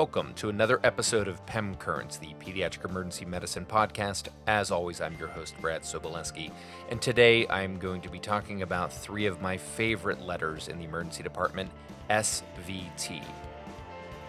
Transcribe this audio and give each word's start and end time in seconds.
Welcome 0.00 0.32
to 0.36 0.48
another 0.48 0.80
episode 0.82 1.28
of 1.28 1.44
PEM 1.44 1.74
Currents, 1.74 2.16
the 2.16 2.32
Pediatric 2.40 2.86
Emergency 2.86 3.26
Medicine 3.26 3.66
Podcast. 3.66 4.28
As 4.46 4.70
always, 4.70 5.02
I'm 5.02 5.14
your 5.18 5.28
host, 5.28 5.54
Brad 5.60 5.82
Sobolewski, 5.82 6.50
and 6.88 7.02
today 7.02 7.46
I'm 7.48 7.78
going 7.78 8.00
to 8.00 8.08
be 8.08 8.18
talking 8.18 8.62
about 8.62 8.90
three 8.90 9.26
of 9.26 9.42
my 9.42 9.58
favorite 9.58 10.22
letters 10.22 10.68
in 10.68 10.78
the 10.78 10.86
emergency 10.86 11.22
department 11.22 11.70
SVT. 12.08 13.22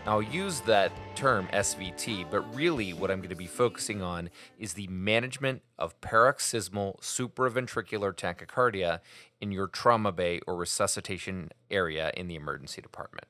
I'll 0.06 0.22
use 0.22 0.60
that 0.62 0.92
term 1.16 1.48
SVT, 1.54 2.30
but 2.30 2.54
really 2.54 2.92
what 2.92 3.10
I'm 3.10 3.20
going 3.20 3.30
to 3.30 3.36
be 3.36 3.48
focusing 3.48 4.02
on 4.02 4.30
is 4.60 4.74
the 4.74 4.88
management 4.88 5.62
of 5.80 6.02
paroxysmal 6.02 7.00
supraventricular 7.02 8.14
tachycardia 8.14 9.00
in 9.40 9.54
your 9.54 9.68
trauma 9.68 10.12
bay 10.12 10.42
or 10.46 10.58
resuscitation 10.58 11.50
area 11.70 12.12
in 12.18 12.28
the 12.28 12.36
emergency 12.36 12.82
department. 12.82 13.28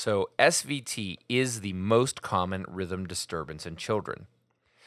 So, 0.00 0.30
SVT 0.38 1.16
is 1.28 1.60
the 1.60 1.72
most 1.72 2.22
common 2.22 2.64
rhythm 2.68 3.08
disturbance 3.08 3.66
in 3.66 3.74
children. 3.74 4.28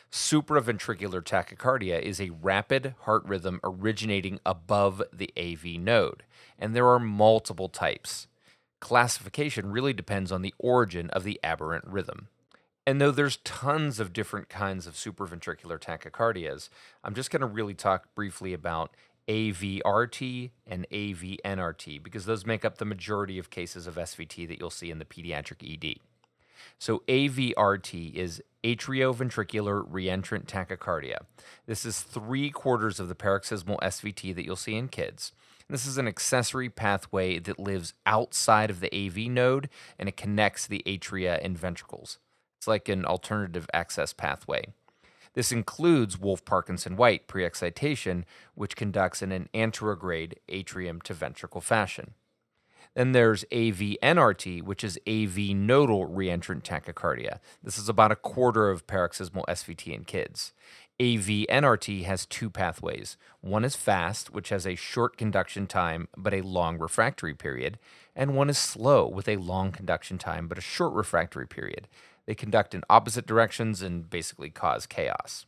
Supraventricular 0.10 1.22
tachycardia 1.22 2.02
is 2.02 2.22
a 2.22 2.30
rapid 2.30 2.96
heart 3.02 3.26
rhythm 3.26 3.60
originating 3.62 4.40
above 4.46 5.04
the 5.12 5.30
AV 5.38 5.78
node, 5.82 6.24
and 6.58 6.74
there 6.74 6.88
are 6.88 6.98
multiple 6.98 7.68
types. 7.68 8.28
Classification 8.80 9.70
really 9.70 9.92
depends 9.92 10.32
on 10.32 10.44
the 10.44 10.54
origin 10.58 11.10
of 11.10 11.26
the 11.26 11.42
aberrant 11.44 11.84
rhythm. 11.88 12.30
And 12.88 13.02
though 13.02 13.12
there's 13.12 13.36
tons 13.44 14.00
of 14.00 14.14
different 14.14 14.48
kinds 14.48 14.88
of 14.88 14.94
supraventricular 14.94 15.78
tachycardias, 15.78 16.70
I'm 17.04 17.16
just 17.16 17.32
going 17.32 17.42
to 17.42 17.48
really 17.48 17.74
talk 17.74 18.16
briefly 18.16 18.54
about 18.54 18.96
AVRT 19.32 20.52
and 20.68 20.86
AVNRT 20.92 22.04
because 22.04 22.26
those 22.26 22.46
make 22.46 22.66
up 22.66 22.78
the 22.78 22.86
majority 22.86 23.40
of 23.40 23.50
cases 23.50 23.88
of 23.88 23.96
SVT 23.96 24.46
that 24.50 24.60
you'll 24.60 24.70
see 24.70 24.92
in 24.92 25.00
the 25.00 25.06
pediatric 25.06 25.64
ED. 25.64 26.00
So, 26.78 27.04
AVRT 27.08 28.14
is 28.14 28.44
atrioventricular 28.64 29.90
reentrant 29.90 30.48
tachycardia. 30.48 31.20
This 31.66 31.86
is 31.86 32.02
three 32.02 32.50
quarters 32.50 33.00
of 33.00 33.08
the 33.08 33.16
paroxysmal 33.16 33.80
SVT 33.82 34.36
that 34.36 34.46
you'll 34.46 34.58
see 34.58 34.76
in 34.76 34.90
kids. 34.90 35.32
This 35.70 35.86
is 35.88 35.98
an 35.98 36.10
accessory 36.10 36.70
pathway 36.70 37.40
that 37.40 37.58
lives 37.58 37.94
outside 38.06 38.70
of 38.70 38.82
the 38.82 38.94
AV 38.94 39.32
node 39.32 39.70
and 39.98 40.10
it 40.10 40.18
connects 40.18 40.68
the 40.68 40.84
atria 40.86 41.40
and 41.42 41.58
ventricles. 41.58 42.20
It's 42.58 42.68
like 42.68 42.90
an 42.90 43.06
alternative 43.06 43.68
access 43.74 44.12
pathway. 44.12 44.74
This 45.34 45.52
includes 45.52 46.20
Wolff 46.20 46.44
Parkinson 46.44 46.98
White 46.98 47.28
preexcitation, 47.28 48.26
which 48.54 48.76
conducts 48.76 49.22
in 49.22 49.32
an 49.32 49.50
anterograde 49.54 50.34
atrium 50.50 51.02
to 51.02 51.14
ventricle 51.14 51.62
fashion. 51.62 52.14
Then 52.94 53.14
there's 53.14 53.46
AVNRT, 53.46 54.64
which 54.64 54.84
is 54.84 55.00
AV 55.08 55.56
nodal 55.56 56.10
reentrant 56.10 56.64
tachycardia. 56.64 57.40
This 57.64 57.78
is 57.78 57.88
about 57.88 58.12
a 58.12 58.18
quarter 58.18 58.70
of 58.70 58.86
paroxysmal 58.86 59.46
SVT 59.48 59.94
in 59.94 60.04
kids. 60.04 60.52
AVNRT 61.00 62.04
has 62.04 62.26
two 62.26 62.50
pathways. 62.50 63.18
One 63.40 63.64
is 63.64 63.76
fast, 63.76 64.32
which 64.32 64.50
has 64.50 64.68
a 64.68 64.76
short 64.76 65.18
conduction 65.18 65.66
time 65.66 66.10
but 66.18 66.34
a 66.34 66.42
long 66.42 66.78
refractory 66.78 67.34
period, 67.34 67.80
and 68.16 68.36
one 68.36 68.50
is 68.50 68.58
slow 68.58 69.08
with 69.08 69.28
a 69.28 69.38
long 69.38 69.72
conduction 69.72 70.18
time 70.18 70.48
but 70.48 70.58
a 70.58 70.62
short 70.62 70.94
refractory 70.94 71.48
period. 71.48 71.88
They 72.32 72.36
conduct 72.36 72.74
in 72.74 72.86
opposite 72.90 73.26
directions 73.26 73.82
and 73.82 74.10
basically 74.10 74.50
cause 74.50 74.86
chaos. 74.86 75.46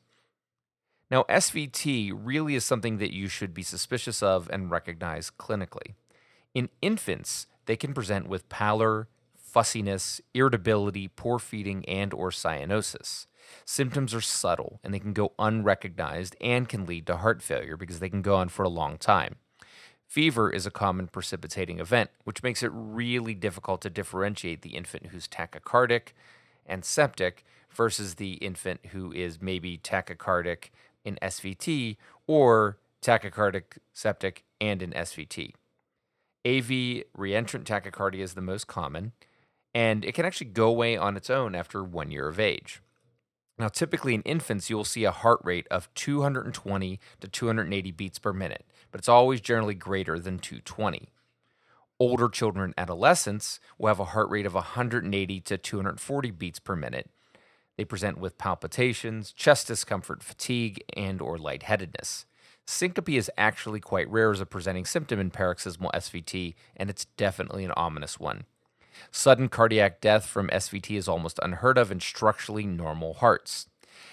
Now, 1.10 1.24
SVT 1.30 2.12
really 2.14 2.56
is 2.56 2.66
something 2.66 2.98
that 2.98 3.14
you 3.14 3.30
should 3.30 3.54
be 3.54 3.64
suspicious 3.64 4.22
of 4.22 4.50
and 4.52 4.70
recognize 4.70 5.32
clinically. 5.32 5.94
In 6.54 6.68
infants, 6.82 7.48
they 7.68 7.78
can 7.78 7.94
present 7.94 8.28
with 8.28 8.50
pallor, 8.50 9.08
fussiness, 9.38 10.20
irritability, 10.34 11.08
poor 11.08 11.40
feeding, 11.40 11.86
and 11.86 12.14
or 12.14 12.32
cyanosis. 12.32 13.28
Symptoms 13.64 14.14
are 14.14 14.20
subtle 14.20 14.82
and 14.84 14.94
they 14.94 15.00
can 15.00 15.14
go 15.14 15.32
unrecognized 15.40 16.36
and 16.42 16.68
can 16.68 16.86
lead 16.86 17.08
to 17.08 17.16
heart 17.16 17.42
failure 17.42 17.78
because 17.78 18.00
they 18.00 18.10
can 18.10 18.22
go 18.22 18.36
on 18.36 18.50
for 18.50 18.64
a 18.64 18.70
long 18.70 18.98
time. 18.98 19.38
Fever 20.06 20.50
is 20.50 20.66
a 20.66 20.70
common 20.70 21.08
precipitating 21.08 21.80
event, 21.80 22.10
which 22.26 22.44
makes 22.44 22.62
it 22.62 22.72
really 22.74 23.34
difficult 23.34 23.80
to 23.84 23.90
differentiate 23.90 24.64
the 24.64 24.76
infant 24.76 25.08
who's 25.08 25.30
tachycardic, 25.30 26.10
and 26.66 26.86
septic 26.86 27.44
versus 27.70 28.16
the 28.16 28.34
infant 28.34 28.88
who 28.88 29.12
is 29.12 29.42
maybe 29.42 29.78
tachycardic 29.78 30.70
in 31.04 31.18
SVT 31.22 31.98
or 32.28 32.78
tachycardic 33.02 33.78
septic 33.92 34.44
and 34.62 34.82
in 34.82 34.92
SVT. 34.92 35.54
AV 36.46 37.04
reentrant 37.18 37.64
tachycardia 37.64 38.20
is 38.20 38.34
the 38.34 38.42
most 38.42 38.68
common, 38.68 39.14
and 39.74 40.04
it 40.06 40.14
can 40.14 40.26
actually 40.26 40.48
go 40.48 40.68
away 40.68 40.98
on 40.98 41.18
its 41.18 41.30
own 41.30 41.56
after 41.56 41.84
one 41.84 42.12
year 42.12 42.28
of 42.28 42.40
age. 42.40 42.82
Now, 43.58 43.68
typically 43.68 44.16
in 44.16 44.24
infants, 44.24 44.70
you'll 44.70 44.84
see 44.84 45.04
a 45.04 45.12
heart 45.12 45.40
rate 45.44 45.68
of 45.70 45.94
220 45.94 47.00
to 47.20 47.28
280 47.28 47.92
beats 47.92 48.20
per 48.20 48.34
minute, 48.34 48.66
but 48.92 49.00
it's 49.00 49.10
always 49.10 49.42
generally 49.42 49.76
greater 49.76 50.18
than 50.18 50.40
220. 50.40 51.10
Older 52.00 52.28
children 52.28 52.66
and 52.66 52.74
adolescents 52.78 53.60
will 53.78 53.88
have 53.88 54.00
a 54.00 54.06
heart 54.06 54.30
rate 54.30 54.46
of 54.46 54.56
180 54.56 55.40
to 55.42 55.58
240 55.58 56.32
beats 56.32 56.60
per 56.60 56.76
minute. 56.76 57.10
They 57.78 57.86
present 57.86 58.18
with 58.18 58.38
palpitations, 58.38 59.32
chest 59.32 59.68
discomfort, 59.68 60.24
fatigue, 60.24 60.84
and 60.96 61.22
or 61.22 61.38
lightheadedness. 61.38 62.26
Syncope 62.66 63.10
is 63.10 63.32
actually 63.38 63.80
quite 63.80 64.10
rare 64.10 64.32
as 64.32 64.40
a 64.40 64.46
presenting 64.46 64.86
symptom 64.86 65.20
in 65.20 65.32
paroxysmal 65.32 65.92
SVT, 65.94 66.56
and 66.78 66.90
it's 66.90 67.06
definitely 67.18 67.66
an 67.66 67.74
ominous 67.76 68.20
one. 68.20 68.46
Sudden 69.12 69.50
cardiac 69.50 70.02
death 70.02 70.26
from 70.26 70.50
SVT 70.50 70.98
is 70.98 71.08
almost 71.08 71.40
unheard 71.42 71.78
of 71.78 71.92
in 71.92 72.00
structurally 72.00 72.66
normal 72.66 73.16
hearts. 73.16 73.68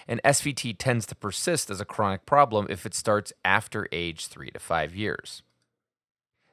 And 0.09 0.21
SVT 0.25 0.77
tends 0.79 1.07
to 1.07 1.15
persist 1.15 1.71
as 1.71 1.81
a 1.81 1.85
chronic 1.85 2.27
problem 2.27 2.67
if 2.69 2.85
it 2.87 2.95
starts 2.95 3.33
after 3.45 3.89
age 3.93 4.27
3 4.27 4.51
to 4.51 4.59
5 4.59 4.95
years. 4.97 5.43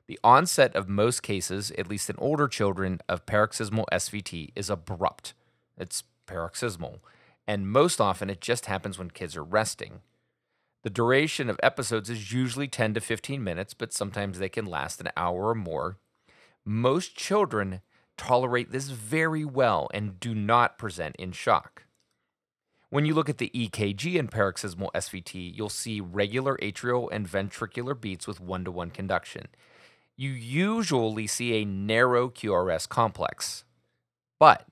The 0.07 0.19
onset 0.23 0.73
of 0.73 0.88
most 0.88 1.22
cases, 1.22 1.72
at 1.72 1.90
least 1.90 2.09
in 2.09 2.16
older 2.18 2.47
children, 2.47 3.01
of 3.09 3.25
paroxysmal 3.25 3.88
SVT 3.91 4.51
is 4.56 4.69
abrupt. 4.69 5.34
It's 5.78 6.03
paroxysmal. 6.25 7.03
And 7.45 7.69
most 7.69 8.00
often 8.00 8.29
it 8.29 8.40
just 8.40 8.67
happens 8.67 8.97
when 8.97 9.12
kids 9.12 9.35
are 9.35 9.44
resting. 9.44 10.00
The 10.84 10.90
duration 10.90 11.50
of 11.50 11.59
episodes 11.62 12.09
is 12.09 12.31
usually 12.31 12.69
10 12.69 12.94
to 12.94 13.01
15 13.01 13.44
minutes, 13.44 13.73
but 13.73 13.91
sometimes 13.91 14.40
they 14.40 14.47
can 14.47 14.66
last 14.66 15.01
an 15.01 15.09
hour 15.17 15.50
or 15.50 15.56
more. 15.56 15.97
Most 16.63 17.16
children 17.16 17.81
tolerate 18.16 18.72
this 18.72 18.88
very 18.90 19.44
well 19.44 19.90
and 19.94 20.19
do 20.22 20.34
not 20.34 20.78
present 20.78 21.17
in 21.17 21.34
shock. 21.34 21.84
When 22.90 23.06
you 23.06 23.13
look 23.13 23.28
at 23.28 23.40
the 23.40 23.51
EKG 23.53 24.16
in 24.16 24.29
paroxysmal 24.29 24.91
SVT, 24.96 25.53
you'll 25.53 25.67
see 25.67 26.00
regular 26.00 26.57
atrial 26.62 27.09
and 27.12 27.28
ventricular 27.28 28.00
beats 28.00 28.25
with 28.25 28.40
one 28.40 28.63
to 28.63 28.72
one 28.72 28.91
conduction 28.91 29.47
you 30.17 30.31
usually 30.31 31.28
see 31.28 31.53
a 31.53 31.66
narrow 31.66 32.29
QRS 32.29 32.89
complex. 32.89 33.63
But 34.39 34.67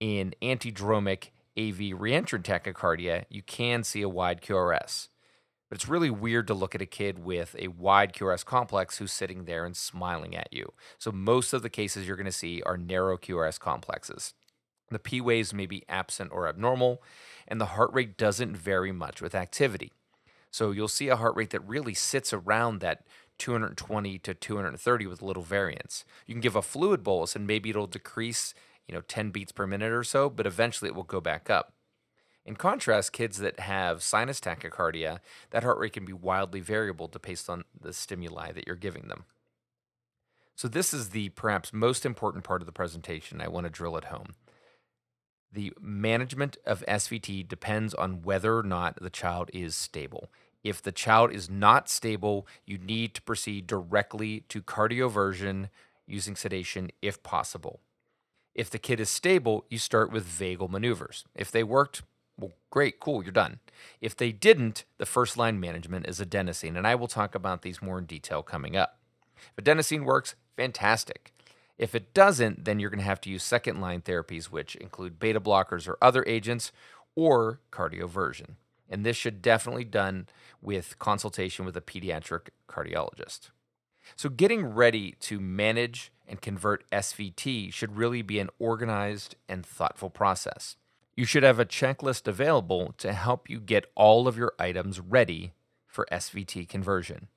in 0.00 0.34
antidromic 0.42 1.30
AV 1.58 1.98
reentrant 1.98 2.42
tachycardia, 2.42 3.24
you 3.28 3.42
can 3.42 3.84
see 3.84 4.02
a 4.02 4.08
wide 4.08 4.40
QRS. 4.40 5.08
But 5.68 5.76
it's 5.76 5.88
really 5.88 6.10
weird 6.10 6.46
to 6.46 6.54
look 6.54 6.74
at 6.74 6.82
a 6.82 6.86
kid 6.86 7.18
with 7.18 7.56
a 7.58 7.68
wide 7.68 8.12
QRS 8.12 8.44
complex 8.44 8.98
who's 8.98 9.12
sitting 9.12 9.44
there 9.44 9.64
and 9.64 9.76
smiling 9.76 10.34
at 10.36 10.48
you. 10.52 10.72
So 10.98 11.10
most 11.10 11.52
of 11.52 11.62
the 11.62 11.70
cases 11.70 12.06
you're 12.06 12.16
going 12.16 12.26
to 12.26 12.32
see 12.32 12.62
are 12.62 12.76
narrow 12.76 13.16
QRS 13.16 13.58
complexes. 13.58 14.34
The 14.90 15.00
P 15.00 15.20
waves 15.20 15.52
may 15.52 15.66
be 15.66 15.84
absent 15.88 16.30
or 16.32 16.46
abnormal, 16.46 17.02
and 17.48 17.60
the 17.60 17.66
heart 17.66 17.90
rate 17.92 18.16
doesn't 18.16 18.56
vary 18.56 18.92
much 18.92 19.20
with 19.20 19.34
activity. 19.34 19.92
So 20.52 20.70
you'll 20.70 20.88
see 20.88 21.08
a 21.08 21.16
heart 21.16 21.34
rate 21.34 21.50
that 21.50 21.66
really 21.66 21.94
sits 21.94 22.32
around 22.32 22.80
that 22.80 23.04
220 23.38 24.18
to 24.18 24.34
230 24.34 25.06
with 25.06 25.22
little 25.22 25.42
variance. 25.42 26.04
You 26.26 26.34
can 26.34 26.40
give 26.40 26.56
a 26.56 26.62
fluid 26.62 27.02
bolus 27.02 27.36
and 27.36 27.46
maybe 27.46 27.70
it'll 27.70 27.86
decrease, 27.86 28.54
you 28.86 28.94
know, 28.94 29.02
10 29.02 29.30
beats 29.30 29.52
per 29.52 29.66
minute 29.66 29.92
or 29.92 30.04
so, 30.04 30.28
but 30.30 30.46
eventually 30.46 30.88
it 30.88 30.94
will 30.94 31.02
go 31.02 31.20
back 31.20 31.50
up. 31.50 31.72
In 32.46 32.54
contrast, 32.54 33.12
kids 33.12 33.38
that 33.38 33.58
have 33.58 34.04
sinus 34.04 34.40
tachycardia, 34.40 35.18
that 35.50 35.64
heart 35.64 35.78
rate 35.78 35.94
can 35.94 36.04
be 36.04 36.12
wildly 36.12 36.60
variable 36.60 37.08
based 37.08 37.50
on 37.50 37.64
the 37.78 37.92
stimuli 37.92 38.52
that 38.52 38.66
you're 38.66 38.76
giving 38.76 39.08
them. 39.08 39.24
So, 40.54 40.68
this 40.68 40.94
is 40.94 41.10
the 41.10 41.30
perhaps 41.30 41.72
most 41.72 42.06
important 42.06 42.44
part 42.44 42.62
of 42.62 42.66
the 42.66 42.72
presentation. 42.72 43.40
I 43.40 43.48
want 43.48 43.64
to 43.64 43.70
drill 43.70 43.96
it 43.96 44.04
home. 44.04 44.36
The 45.52 45.72
management 45.80 46.56
of 46.64 46.84
SVT 46.86 47.48
depends 47.48 47.94
on 47.94 48.22
whether 48.22 48.56
or 48.56 48.62
not 48.62 48.96
the 49.00 49.10
child 49.10 49.50
is 49.52 49.74
stable. 49.74 50.30
If 50.66 50.82
the 50.82 50.90
child 50.90 51.30
is 51.30 51.48
not 51.48 51.88
stable, 51.88 52.44
you 52.64 52.76
need 52.76 53.14
to 53.14 53.22
proceed 53.22 53.68
directly 53.68 54.40
to 54.48 54.60
cardioversion 54.60 55.68
using 56.08 56.34
sedation 56.34 56.90
if 57.00 57.22
possible. 57.22 57.78
If 58.52 58.68
the 58.68 58.80
kid 58.80 58.98
is 58.98 59.08
stable, 59.08 59.64
you 59.70 59.78
start 59.78 60.10
with 60.10 60.26
vagal 60.26 60.68
maneuvers. 60.68 61.24
If 61.36 61.52
they 61.52 61.62
worked, 61.62 62.02
well, 62.36 62.50
great, 62.70 62.98
cool, 62.98 63.22
you're 63.22 63.30
done. 63.30 63.60
If 64.00 64.16
they 64.16 64.32
didn't, 64.32 64.84
the 64.98 65.06
first 65.06 65.36
line 65.36 65.60
management 65.60 66.08
is 66.08 66.18
adenosine, 66.18 66.76
and 66.76 66.84
I 66.84 66.96
will 66.96 67.06
talk 67.06 67.36
about 67.36 67.62
these 67.62 67.80
more 67.80 68.00
in 68.00 68.06
detail 68.06 68.42
coming 68.42 68.74
up. 68.76 68.98
If 69.56 69.62
adenosine 69.62 70.04
works, 70.04 70.34
fantastic. 70.56 71.32
If 71.78 71.94
it 71.94 72.12
doesn't, 72.12 72.64
then 72.64 72.80
you're 72.80 72.90
going 72.90 72.98
to 72.98 73.04
have 73.04 73.20
to 73.20 73.30
use 73.30 73.44
second 73.44 73.80
line 73.80 74.00
therapies, 74.00 74.46
which 74.46 74.74
include 74.74 75.20
beta 75.20 75.40
blockers 75.40 75.86
or 75.86 75.96
other 76.02 76.24
agents, 76.26 76.72
or 77.14 77.60
cardioversion. 77.70 78.56
And 78.88 79.04
this 79.04 79.16
should 79.16 79.42
definitely 79.42 79.84
be 79.84 79.90
done 79.90 80.28
with 80.62 80.98
consultation 80.98 81.64
with 81.64 81.76
a 81.76 81.80
pediatric 81.80 82.48
cardiologist. 82.68 83.50
So, 84.14 84.28
getting 84.28 84.64
ready 84.64 85.16
to 85.20 85.40
manage 85.40 86.12
and 86.28 86.40
convert 86.40 86.88
SVT 86.90 87.72
should 87.72 87.96
really 87.96 88.22
be 88.22 88.38
an 88.38 88.50
organized 88.58 89.34
and 89.48 89.66
thoughtful 89.66 90.10
process. 90.10 90.76
You 91.16 91.24
should 91.24 91.42
have 91.42 91.58
a 91.58 91.64
checklist 91.64 92.28
available 92.28 92.94
to 92.98 93.12
help 93.12 93.48
you 93.48 93.58
get 93.58 93.90
all 93.94 94.28
of 94.28 94.36
your 94.36 94.52
items 94.58 95.00
ready 95.00 95.54
for 95.86 96.06
SVT 96.12 96.68
conversion. 96.68 97.28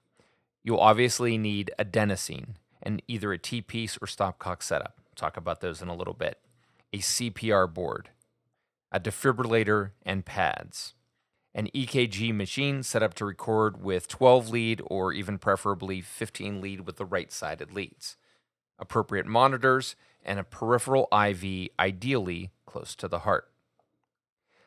You'll 0.63 0.79
obviously 0.79 1.37
need 1.37 1.71
adenosine 1.79 2.55
and 2.83 3.01
either 3.07 3.31
a 3.31 3.37
T 3.37 3.61
piece 3.61 3.97
or 3.97 4.05
stopcock 4.05 4.61
setup. 4.61 4.99
Talk 5.15 5.37
about 5.37 5.61
those 5.61 5.81
in 5.81 5.87
a 5.87 5.95
little 5.95 6.13
bit. 6.13 6.39
A 6.91 6.97
CPR 6.97 7.73
board, 7.73 8.09
a 8.91 8.99
defibrillator, 8.99 9.91
and 10.03 10.25
pads. 10.25 10.95
An 11.53 11.67
EKG 11.73 12.33
machine 12.33 12.83
set 12.83 13.01
up 13.01 13.13
to 13.15 13.25
record 13.25 13.81
with 13.81 14.07
12 14.07 14.49
lead 14.49 14.81
or 14.85 15.11
even 15.11 15.37
preferably 15.37 16.01
15 16.01 16.61
lead 16.61 16.81
with 16.81 16.97
the 16.97 17.05
right 17.05 17.31
sided 17.31 17.73
leads. 17.73 18.17
Appropriate 18.77 19.25
monitors 19.25 19.95
and 20.23 20.39
a 20.39 20.43
peripheral 20.43 21.07
IV, 21.11 21.69
ideally 21.79 22.51
close 22.65 22.95
to 22.95 23.07
the 23.07 23.19
heart. 23.19 23.51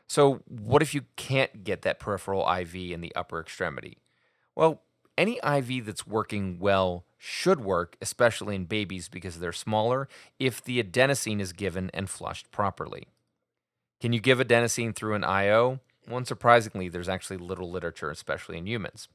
So, 0.08 0.42
what 0.46 0.82
if 0.82 0.94
you 0.94 1.02
can't 1.16 1.64
get 1.64 1.82
that 1.82 1.98
peripheral 1.98 2.46
IV 2.46 2.74
in 2.74 3.00
the 3.00 3.14
upper 3.14 3.40
extremity? 3.40 3.98
Well, 4.54 4.82
any 5.16 5.38
IV 5.38 5.86
that's 5.86 6.06
working 6.06 6.58
well 6.58 7.04
should 7.16 7.60
work, 7.60 7.96
especially 8.02 8.56
in 8.56 8.64
babies 8.64 9.08
because 9.08 9.38
they're 9.38 9.52
smaller, 9.52 10.08
if 10.38 10.62
the 10.62 10.82
adenosine 10.82 11.40
is 11.40 11.52
given 11.52 11.90
and 11.94 12.10
flushed 12.10 12.50
properly. 12.50 13.06
Can 14.00 14.12
you 14.12 14.20
give 14.20 14.38
adenosine 14.38 14.94
through 14.94 15.14
an 15.14 15.24
IO? 15.24 15.80
Unsurprisingly, 16.08 16.90
there's 16.90 17.08
actually 17.08 17.36
little 17.36 17.70
literature, 17.70 18.10
especially 18.10 18.58
in 18.58 18.66
humans. 18.66 19.08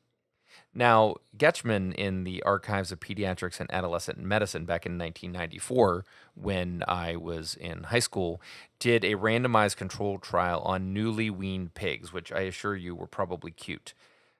Now, 0.74 1.16
Getschman 1.38 1.94
in 1.96 2.24
the 2.24 2.42
Archives 2.44 2.92
of 2.92 3.00
Pediatrics 3.00 3.60
and 3.60 3.72
Adolescent 3.72 4.20
Medicine 4.20 4.66
back 4.66 4.86
in 4.86 4.98
1994, 4.98 6.06
when 6.36 6.84
I 6.88 7.16
was 7.16 7.56
in 7.56 7.84
high 7.84 8.00
school, 8.00 8.42
did 8.80 9.04
a 9.04 9.16
randomized 9.16 9.76
controlled 9.76 10.22
trial 10.22 10.62
on 10.62 10.94
newly 10.94 11.30
weaned 11.30 11.74
pigs, 11.74 12.14
which 12.14 12.32
I 12.32 12.42
assure 12.42 12.76
you 12.76 12.96
were 12.96 13.08
probably 13.08 13.52
cute. 13.52 13.94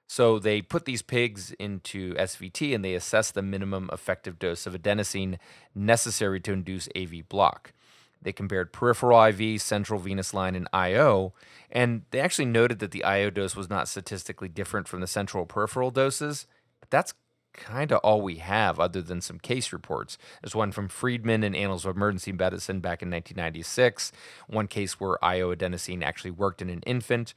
So 0.06 0.38
they 0.38 0.62
put 0.62 0.86
these 0.86 1.02
pigs 1.02 1.52
into 1.58 2.14
SVT 2.14 2.74
and 2.74 2.84
they 2.84 2.94
assessed 2.94 3.34
the 3.34 3.42
minimum 3.42 3.90
effective 3.92 4.38
dose 4.38 4.66
of 4.66 4.72
adenosine 4.72 5.38
necessary 5.74 6.40
to 6.40 6.52
induce 6.52 6.88
AV 6.96 7.28
block. 7.28 7.72
They 8.20 8.32
compared 8.32 8.72
peripheral 8.72 9.22
IV, 9.22 9.60
central 9.60 10.00
venous 10.00 10.34
line, 10.34 10.54
and 10.54 10.68
IO, 10.72 11.34
and 11.70 12.02
they 12.10 12.20
actually 12.20 12.46
noted 12.46 12.78
that 12.80 12.90
the 12.90 13.04
IO 13.04 13.30
dose 13.30 13.54
was 13.54 13.70
not 13.70 13.88
statistically 13.88 14.48
different 14.48 14.88
from 14.88 15.00
the 15.00 15.06
central 15.06 15.46
peripheral 15.46 15.90
doses. 15.90 16.46
But 16.80 16.90
that's 16.90 17.14
kind 17.52 17.92
of 17.92 17.98
all 17.98 18.20
we 18.20 18.36
have, 18.36 18.80
other 18.80 19.02
than 19.02 19.20
some 19.20 19.38
case 19.38 19.72
reports. 19.72 20.16
There's 20.42 20.54
one 20.54 20.72
from 20.72 20.88
Friedman 20.88 21.44
in 21.44 21.54
Annals 21.54 21.84
of 21.84 21.96
Emergency 21.96 22.32
Medicine 22.32 22.80
back 22.80 23.02
in 23.02 23.10
1996, 23.10 24.12
one 24.46 24.68
case 24.68 24.98
where 25.00 25.22
IO 25.24 25.54
adenosine 25.54 26.02
actually 26.02 26.30
worked 26.30 26.62
in 26.62 26.70
an 26.70 26.82
infant. 26.86 27.34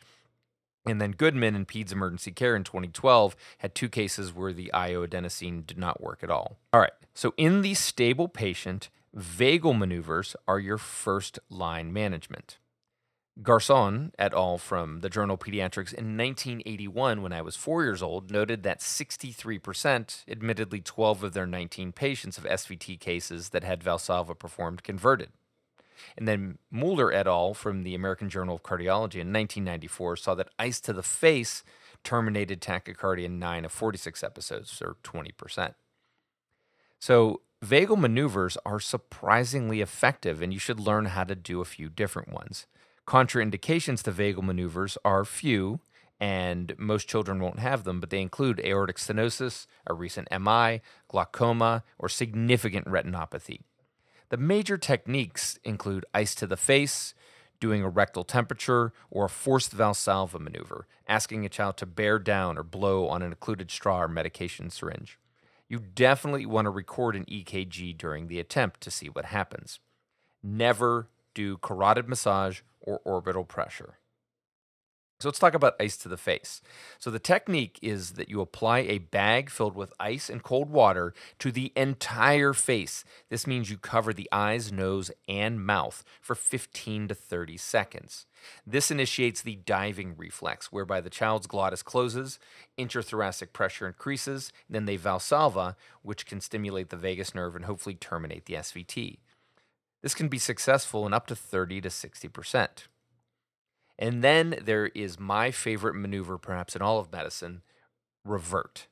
And 0.86 1.00
then 1.00 1.12
Goodman 1.12 1.56
in 1.56 1.66
Peds 1.66 1.92
Emergency 1.92 2.32
Care 2.32 2.56
in 2.56 2.64
2012 2.64 3.36
had 3.60 3.76
two 3.76 3.90
cases 3.90 4.34
where 4.34 4.54
the 4.54 4.72
IO 4.74 5.06
adenosine 5.06 5.66
did 5.66 5.78
not 5.78 6.02
work 6.02 6.24
at 6.24 6.32
all. 6.32 6.58
All 6.74 6.80
right, 6.80 6.94
so 7.14 7.34
in 7.38 7.62
the 7.62 7.76
stable 7.76 8.28
patient, 8.28 8.90
Vagal 9.16 9.78
maneuvers 9.78 10.36
are 10.48 10.60
your 10.60 10.78
first 10.78 11.40
line 11.50 11.92
management. 11.92 12.58
Garson 13.42 14.12
et 14.20 14.34
al. 14.34 14.58
from 14.58 15.00
the 15.00 15.10
journal 15.10 15.38
Pediatrics 15.38 15.94
in 15.94 16.18
1981, 16.18 17.22
when 17.22 17.34
I 17.34 17.42
was 17.42 17.56
four 17.56 17.84
years 17.84 18.04
old, 18.04 18.30
noted 18.30 18.64
that 18.64 18.80
63%, 18.80 20.24
admittedly 20.28 20.82
12 20.82 21.24
of 21.24 21.34
their 21.34 21.48
19 21.48 21.92
patients 21.92 22.38
of 22.38 22.44
SVT 22.44 23.00
cases 23.00 23.50
that 23.50 23.64
had 23.64 23.84
Valsalva 23.84 24.38
performed, 24.38 24.84
converted. 24.84 25.30
And 26.18 26.28
then 26.28 26.58
Mueller 26.70 27.12
et 27.12 27.28
al. 27.28 27.54
from 27.54 27.84
the 27.84 27.96
American 27.96 28.30
Journal 28.30 28.56
of 28.56 28.64
Cardiology 28.64 29.20
in 29.20 29.32
1994 29.32 30.18
saw 30.18 30.36
that 30.36 30.50
ice 30.60 30.80
to 30.82 30.94
the 30.94 31.04
face 31.04 31.64
terminated 32.04 32.62
tachycardia 32.62 33.26
in 33.26 33.40
9 33.40 33.66
of 33.66 33.72
46 33.72 34.24
episodes, 34.24 34.82
or 34.82 34.98
20%. 35.04 35.74
So 37.00 37.42
Vagal 37.64 37.96
maneuvers 37.96 38.58
are 38.66 38.80
surprisingly 38.80 39.82
effective, 39.82 40.42
and 40.42 40.52
you 40.52 40.58
should 40.58 40.80
learn 40.80 41.06
how 41.06 41.24
to 41.24 41.36
do 41.36 41.62
a 41.62 41.66
few 41.66 41.90
different 41.90 42.34
ones. 42.34 42.66
Contraindications 43.08 44.02
to 44.02 44.12
vagal 44.12 44.42
maneuvers 44.42 44.98
are 45.06 45.24
few, 45.24 45.80
and 46.20 46.74
most 46.80 47.08
children 47.08 47.40
won't 47.40 47.60
have 47.60 47.84
them, 47.84 48.00
but 48.00 48.10
they 48.10 48.20
include 48.20 48.60
aortic 48.62 48.98
stenosis, 48.98 49.68
a 49.86 49.94
recent 49.94 50.28
MI, 50.32 50.82
glaucoma, 51.08 51.84
or 52.00 52.10
significant 52.10 52.88
retinopathy. 52.88 53.60
The 54.30 54.38
major 54.38 54.80
techniques 54.80 55.60
include 55.64 56.06
ice 56.16 56.34
to 56.36 56.48
the 56.48 56.58
face, 56.58 57.14
doing 57.60 57.84
a 57.84 57.90
rectal 57.90 58.24
temperature, 58.24 58.92
or 59.12 59.26
a 59.26 59.30
forced 59.30 59.78
valsalva 59.78 60.40
maneuver, 60.40 60.88
asking 61.08 61.46
a 61.46 61.50
child 61.50 61.78
to 61.78 61.86
bear 61.86 62.18
down 62.18 62.58
or 62.58 62.64
blow 62.64 63.08
on 63.08 63.22
an 63.22 63.32
occluded 63.32 63.70
straw 63.70 64.02
or 64.02 64.08
medication 64.08 64.72
syringe 64.72 65.20
you 65.72 65.80
definitely 65.80 66.46
want 66.46 66.66
to 66.66 66.70
record 66.70 67.16
an 67.16 67.24
EKG 67.32 67.98
during 67.98 68.28
the 68.28 68.42
attempt 68.42 68.82
to 68.82 68.92
see 68.92 69.08
what 69.08 69.24
happens. 69.24 69.80
Never 70.44 71.08
do 71.34 71.56
carotid 71.60 72.10
massage 72.10 72.60
or 72.82 73.00
orbital 73.06 73.46
pressure. 73.46 73.98
So 75.22 75.30
let's 75.30 75.40
talk 75.40 75.54
about 75.54 75.76
ice 75.80 75.98
to 75.98 76.10
the 76.10 76.18
face. 76.18 76.62
So 77.00 77.12
the 77.12 77.20
technique 77.20 77.78
is 77.82 78.14
that 78.14 78.30
you 78.30 78.42
apply 78.42 78.80
a 78.80 78.98
bag 78.98 79.50
filled 79.50 79.76
with 79.76 79.94
ice 80.00 80.30
and 80.30 80.44
cold 80.44 80.70
water 80.70 81.14
to 81.40 81.52
the 81.52 81.72
entire 81.76 82.54
face. 82.54 83.04
This 83.30 83.46
means 83.46 83.70
you 83.70 83.78
cover 83.78 84.14
the 84.14 84.30
eyes, 84.32 84.72
nose, 84.72 85.12
and 85.28 85.64
mouth 85.64 86.04
for 86.20 86.36
15 86.36 87.10
to 87.10 87.16
30 87.16 87.58
seconds. 87.58 88.26
This 88.66 88.90
initiates 88.90 89.42
the 89.42 89.56
diving 89.56 90.16
reflex, 90.18 90.72
whereby 90.72 91.02
the 91.02 91.10
child's 91.10 91.48
glottis 91.48 91.84
closes, 91.84 92.40
intrathoracic 92.78 93.54
pressure 93.54 93.88
increases, 93.88 94.52
then 94.70 94.86
they 94.86 94.98
valsalva, 94.98 95.76
which 96.02 96.26
can 96.26 96.42
stimulate 96.42 96.90
the 96.90 96.98
vagus 96.98 97.36
nerve 97.36 97.56
and 97.56 97.66
hopefully 97.66 97.96
terminate 97.96 98.46
the 98.46 98.56
SVT. 98.56 99.20
This 100.02 100.16
can 100.16 100.28
be 100.28 100.40
successful 100.40 101.06
in 101.06 101.14
up 101.14 101.28
to 101.28 101.36
30 101.36 101.82
to 101.82 101.90
60 101.90 102.28
percent. 102.30 102.88
And 103.98 104.24
then 104.24 104.56
there 104.62 104.88
is 104.88 105.20
my 105.20 105.52
favorite 105.52 105.96
maneuver, 105.96 106.38
perhaps 106.38 106.76
in 106.76 106.82
all 106.82 107.00
of 107.00 107.12
medicine 107.12 107.62
revert. 108.26 108.88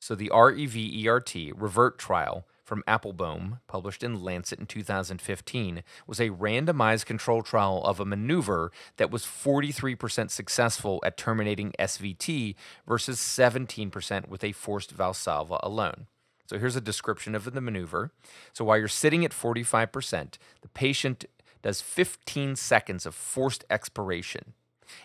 So 0.00 0.14
the 0.14 0.30
REVERT, 0.30 1.52
revert 1.56 1.98
trial 1.98 2.46
from 2.62 2.82
Appelboom, 2.86 3.60
published 3.66 4.02
in 4.02 4.22
Lancet 4.22 4.58
in 4.58 4.66
2015, 4.66 5.82
was 6.06 6.20
a 6.20 6.30
randomized 6.30 7.06
control 7.06 7.42
trial 7.42 7.82
of 7.84 8.00
a 8.00 8.04
maneuver 8.04 8.70
that 8.96 9.10
was 9.10 9.24
43% 9.24 10.30
successful 10.30 11.00
at 11.04 11.16
terminating 11.16 11.72
SVT 11.78 12.54
versus 12.86 13.18
17% 13.18 14.28
with 14.28 14.44
a 14.44 14.52
forced 14.52 14.96
Valsalva 14.96 15.58
alone. 15.62 16.06
So 16.46 16.58
here's 16.58 16.76
a 16.76 16.80
description 16.80 17.34
of 17.34 17.52
the 17.52 17.60
maneuver. 17.60 18.10
So 18.52 18.64
while 18.64 18.78
you're 18.78 18.88
sitting 18.88 19.24
at 19.24 19.32
45%, 19.32 20.36
the 20.60 20.68
patient 20.68 21.24
does 21.64 21.80
15 21.80 22.56
seconds 22.56 23.06
of 23.06 23.14
forced 23.14 23.64
expiration. 23.70 24.52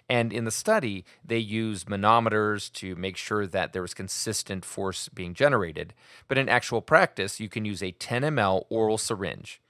And 0.10 0.34
in 0.34 0.44
the 0.44 0.52
study, 0.52 1.06
they 1.24 1.38
use 1.38 1.86
manometers 1.86 2.70
to 2.74 2.98
make 2.98 3.16
sure 3.16 3.48
that 3.48 3.72
there 3.72 3.82
was 3.82 3.94
consistent 3.94 4.66
force 4.66 5.08
being 5.08 5.34
generated. 5.34 5.94
But 6.28 6.38
in 6.38 6.50
actual 6.50 6.82
practice, 6.82 7.40
you 7.40 7.48
can 7.48 7.64
use 7.64 7.82
a 7.82 7.92
10 7.92 8.24
ml 8.24 8.66
oral 8.70 8.98
syringe. 8.98 9.62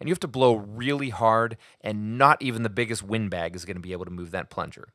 And 0.00 0.08
you 0.08 0.12
have 0.12 0.20
to 0.20 0.26
blow 0.26 0.54
really 0.54 1.10
hard, 1.10 1.58
and 1.82 2.16
not 2.16 2.40
even 2.40 2.62
the 2.62 2.70
biggest 2.70 3.02
windbag 3.02 3.54
is 3.54 3.66
going 3.66 3.76
to 3.76 3.82
be 3.82 3.92
able 3.92 4.06
to 4.06 4.10
move 4.10 4.30
that 4.30 4.48
plunger. 4.48 4.94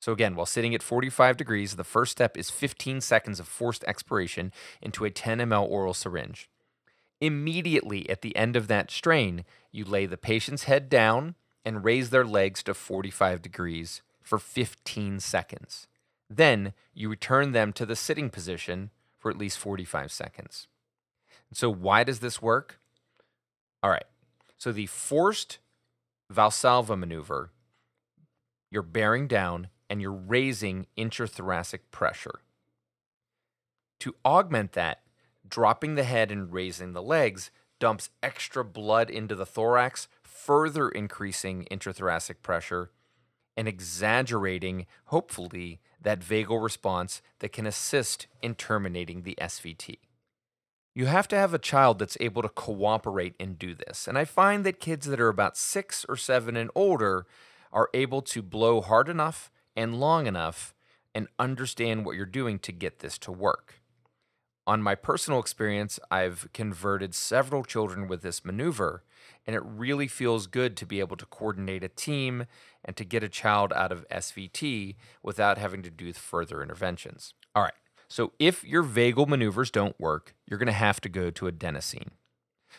So, 0.00 0.10
again, 0.10 0.34
while 0.36 0.46
sitting 0.46 0.74
at 0.74 0.82
45 0.82 1.36
degrees, 1.36 1.76
the 1.76 1.84
first 1.84 2.12
step 2.12 2.38
is 2.38 2.48
15 2.48 3.02
seconds 3.02 3.40
of 3.40 3.46
forced 3.46 3.84
expiration 3.84 4.52
into 4.80 5.04
a 5.04 5.10
10 5.10 5.38
ml 5.38 5.68
oral 5.68 5.92
syringe. 5.92 6.48
Immediately 7.24 8.10
at 8.10 8.20
the 8.20 8.36
end 8.36 8.54
of 8.54 8.68
that 8.68 8.90
strain, 8.90 9.46
you 9.72 9.86
lay 9.86 10.04
the 10.04 10.18
patient's 10.18 10.64
head 10.64 10.90
down 10.90 11.36
and 11.64 11.82
raise 11.82 12.10
their 12.10 12.26
legs 12.26 12.62
to 12.64 12.74
45 12.74 13.40
degrees 13.40 14.02
for 14.22 14.38
15 14.38 15.20
seconds. 15.20 15.86
Then 16.28 16.74
you 16.92 17.08
return 17.08 17.52
them 17.52 17.72
to 17.72 17.86
the 17.86 17.96
sitting 17.96 18.28
position 18.28 18.90
for 19.18 19.30
at 19.30 19.38
least 19.38 19.58
45 19.58 20.12
seconds. 20.12 20.68
So, 21.50 21.70
why 21.70 22.04
does 22.04 22.18
this 22.18 22.42
work? 22.42 22.78
All 23.82 23.88
right. 23.88 24.04
So, 24.58 24.70
the 24.70 24.84
forced 24.84 25.60
Valsalva 26.30 26.98
maneuver, 26.98 27.52
you're 28.70 28.82
bearing 28.82 29.28
down 29.28 29.68
and 29.88 30.02
you're 30.02 30.12
raising 30.12 30.88
intrathoracic 30.98 31.80
pressure. 31.90 32.40
To 34.00 34.14
augment 34.26 34.72
that, 34.72 35.03
dropping 35.48 35.94
the 35.94 36.04
head 36.04 36.30
and 36.30 36.52
raising 36.52 36.92
the 36.92 37.02
legs 37.02 37.50
dumps 37.80 38.10
extra 38.22 38.64
blood 38.64 39.10
into 39.10 39.34
the 39.34 39.46
thorax, 39.46 40.08
further 40.22 40.88
increasing 40.88 41.66
intrathoracic 41.70 42.36
pressure 42.42 42.90
and 43.56 43.68
exaggerating, 43.68 44.86
hopefully, 45.06 45.80
that 46.00 46.20
vagal 46.20 46.62
response 46.62 47.22
that 47.38 47.52
can 47.52 47.66
assist 47.66 48.26
in 48.42 48.54
terminating 48.54 49.22
the 49.22 49.36
SVT. 49.40 49.98
You 50.94 51.06
have 51.06 51.26
to 51.28 51.36
have 51.36 51.54
a 51.54 51.58
child 51.58 51.98
that's 51.98 52.16
able 52.20 52.42
to 52.42 52.48
cooperate 52.48 53.34
and 53.40 53.58
do 53.58 53.74
this. 53.74 54.06
And 54.06 54.16
I 54.16 54.24
find 54.24 54.64
that 54.64 54.80
kids 54.80 55.06
that 55.06 55.20
are 55.20 55.28
about 55.28 55.56
six 55.56 56.04
or 56.08 56.16
seven 56.16 56.56
and 56.56 56.70
older 56.74 57.26
are 57.72 57.90
able 57.92 58.22
to 58.22 58.42
blow 58.42 58.80
hard 58.80 59.08
enough 59.08 59.50
and 59.76 59.98
long 59.98 60.26
enough 60.26 60.72
and 61.14 61.26
understand 61.38 62.04
what 62.04 62.16
you're 62.16 62.26
doing 62.26 62.58
to 62.60 62.72
get 62.72 63.00
this 63.00 63.18
to 63.18 63.32
work. 63.32 63.80
On 64.66 64.82
my 64.82 64.94
personal 64.94 65.40
experience, 65.40 66.00
I've 66.10 66.48
converted 66.54 67.14
several 67.14 67.64
children 67.64 68.08
with 68.08 68.22
this 68.22 68.46
maneuver, 68.46 69.04
and 69.46 69.54
it 69.54 69.62
really 69.62 70.08
feels 70.08 70.46
good 70.46 70.74
to 70.78 70.86
be 70.86 71.00
able 71.00 71.18
to 71.18 71.26
coordinate 71.26 71.84
a 71.84 71.88
team 71.88 72.46
and 72.82 72.96
to 72.96 73.04
get 73.04 73.22
a 73.22 73.28
child 73.28 73.74
out 73.74 73.92
of 73.92 74.08
SVT 74.08 74.96
without 75.22 75.58
having 75.58 75.82
to 75.82 75.90
do 75.90 76.10
further 76.14 76.62
interventions. 76.62 77.34
All 77.54 77.62
right, 77.62 77.74
so 78.08 78.32
if 78.38 78.64
your 78.64 78.82
vagal 78.82 79.28
maneuvers 79.28 79.70
don't 79.70 80.00
work, 80.00 80.34
you're 80.48 80.58
going 80.58 80.66
to 80.66 80.72
have 80.72 81.00
to 81.02 81.10
go 81.10 81.30
to 81.30 81.44
adenosine. 81.44 82.12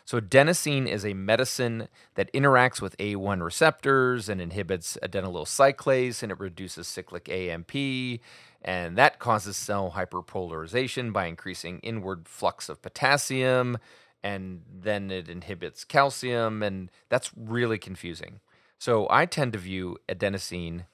So, 0.05 0.21
adenosine 0.21 0.87
is 0.87 1.03
a 1.03 1.15
medicine 1.15 1.87
that 2.13 2.31
interacts 2.31 2.79
with 2.79 2.95
A1 2.97 3.43
receptors 3.43 4.29
and 4.29 4.39
inhibits 4.39 4.99
adenylyl 5.01 5.47
cyclase, 5.47 6.21
and 6.21 6.31
it 6.31 6.39
reduces 6.39 6.87
cyclic 6.87 7.27
AMP, 7.27 8.21
and 8.61 8.95
that 8.97 9.17
causes 9.17 9.57
cell 9.57 9.93
hyperpolarization 9.95 11.11
by 11.11 11.25
increasing 11.25 11.79
inward 11.79 12.27
flux 12.27 12.69
of 12.69 12.83
potassium, 12.83 13.79
and 14.23 14.61
then 14.71 15.09
it 15.09 15.27
inhibits 15.27 15.83
calcium, 15.83 16.61
and 16.61 16.91
that's 17.09 17.31
really 17.35 17.79
confusing. 17.79 18.41
So, 18.77 19.07
I 19.09 19.25
tend 19.25 19.53
to 19.53 19.59
view 19.59 19.97
adenosine 20.07 20.85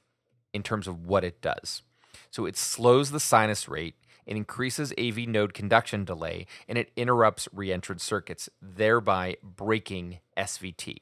in 0.53 0.63
terms 0.63 0.87
of 0.87 1.05
what 1.05 1.25
it 1.25 1.41
does. 1.41 1.81
So, 2.29 2.45
it 2.45 2.55
slows 2.55 3.11
the 3.11 3.19
sinus 3.19 3.67
rate 3.67 3.95
it 4.25 4.37
increases 4.37 4.93
AV 4.97 5.27
node 5.27 5.53
conduction 5.53 6.05
delay 6.05 6.45
and 6.67 6.77
it 6.77 6.91
interrupts 6.95 7.47
reentrant 7.55 8.01
circuits, 8.01 8.49
thereby 8.61 9.37
breaking 9.43 10.19
SVT. 10.37 10.97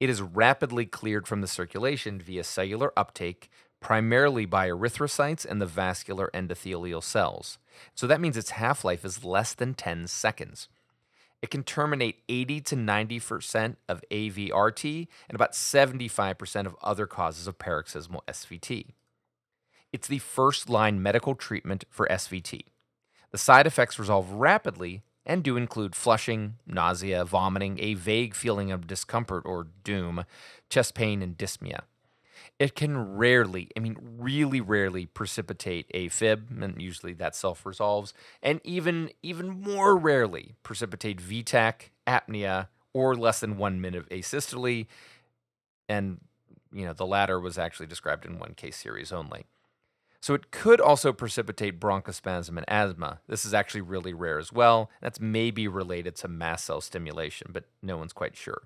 It 0.00 0.08
is 0.08 0.22
rapidly 0.22 0.86
cleared 0.86 1.26
from 1.26 1.40
the 1.40 1.48
circulation 1.48 2.20
via 2.20 2.44
cellular 2.44 2.92
uptake, 2.96 3.50
primarily 3.80 4.46
by 4.46 4.68
erythrocytes 4.68 5.44
and 5.44 5.60
the 5.60 5.66
vascular 5.66 6.30
endothelial 6.32 7.02
cells. 7.02 7.58
So 7.94 8.06
that 8.06 8.20
means 8.20 8.36
its 8.36 8.50
half 8.50 8.84
life 8.84 9.04
is 9.04 9.24
less 9.24 9.54
than 9.54 9.74
10 9.74 10.06
seconds. 10.06 10.68
It 11.40 11.50
can 11.50 11.62
terminate 11.62 12.22
80 12.28 12.60
to 12.62 12.76
90% 12.76 13.76
of 13.88 14.02
AVRT 14.10 15.08
and 15.28 15.34
about 15.34 15.52
75% 15.52 16.66
of 16.66 16.76
other 16.82 17.06
causes 17.06 17.46
of 17.46 17.58
paroxysmal 17.58 18.24
SVT. 18.26 18.86
It's 19.92 20.08
the 20.08 20.18
first 20.18 20.68
line 20.68 21.02
medical 21.02 21.34
treatment 21.34 21.84
for 21.90 22.06
SVT. 22.10 22.62
The 23.30 23.38
side 23.38 23.66
effects 23.66 23.98
resolve 23.98 24.30
rapidly 24.32 25.02
and 25.24 25.42
do 25.42 25.56
include 25.56 25.94
flushing, 25.94 26.54
nausea, 26.66 27.24
vomiting, 27.24 27.78
a 27.80 27.94
vague 27.94 28.34
feeling 28.34 28.72
of 28.72 28.86
discomfort 28.86 29.42
or 29.44 29.68
doom, 29.84 30.24
chest 30.70 30.94
pain, 30.94 31.22
and 31.22 31.36
dyspnea. 31.36 31.80
It 32.58 32.74
can 32.74 33.16
rarely, 33.16 33.68
I 33.76 33.80
mean, 33.80 33.96
really 34.18 34.60
rarely 34.60 35.06
precipitate 35.06 35.90
AFib, 35.92 36.62
and 36.62 36.80
usually 36.80 37.12
that 37.14 37.36
self 37.36 37.64
resolves, 37.66 38.14
and 38.42 38.60
even 38.64 39.10
even 39.22 39.48
more 39.48 39.96
rarely 39.96 40.54
precipitate 40.62 41.20
VTach, 41.20 41.90
apnea, 42.06 42.68
or 42.92 43.14
less 43.14 43.40
than 43.40 43.58
one 43.58 43.80
minute 43.80 44.00
of 44.00 44.08
asystole. 44.08 44.86
And 45.88 46.20
you 46.72 46.84
know, 46.84 46.92
the 46.92 47.06
latter 47.06 47.38
was 47.38 47.58
actually 47.58 47.86
described 47.86 48.24
in 48.24 48.38
one 48.38 48.54
case 48.54 48.76
series 48.76 49.12
only. 49.12 49.46
So 50.20 50.34
it 50.34 50.50
could 50.50 50.80
also 50.80 51.12
precipitate 51.12 51.80
bronchospasm 51.80 52.56
and 52.56 52.64
asthma. 52.68 53.20
This 53.28 53.44
is 53.44 53.54
actually 53.54 53.82
really 53.82 54.12
rare 54.12 54.38
as 54.38 54.52
well. 54.52 54.90
That's 55.00 55.20
maybe 55.20 55.68
related 55.68 56.16
to 56.16 56.28
mast 56.28 56.64
cell 56.64 56.80
stimulation, 56.80 57.50
but 57.52 57.64
no 57.82 57.96
one's 57.96 58.12
quite 58.12 58.36
sure. 58.36 58.62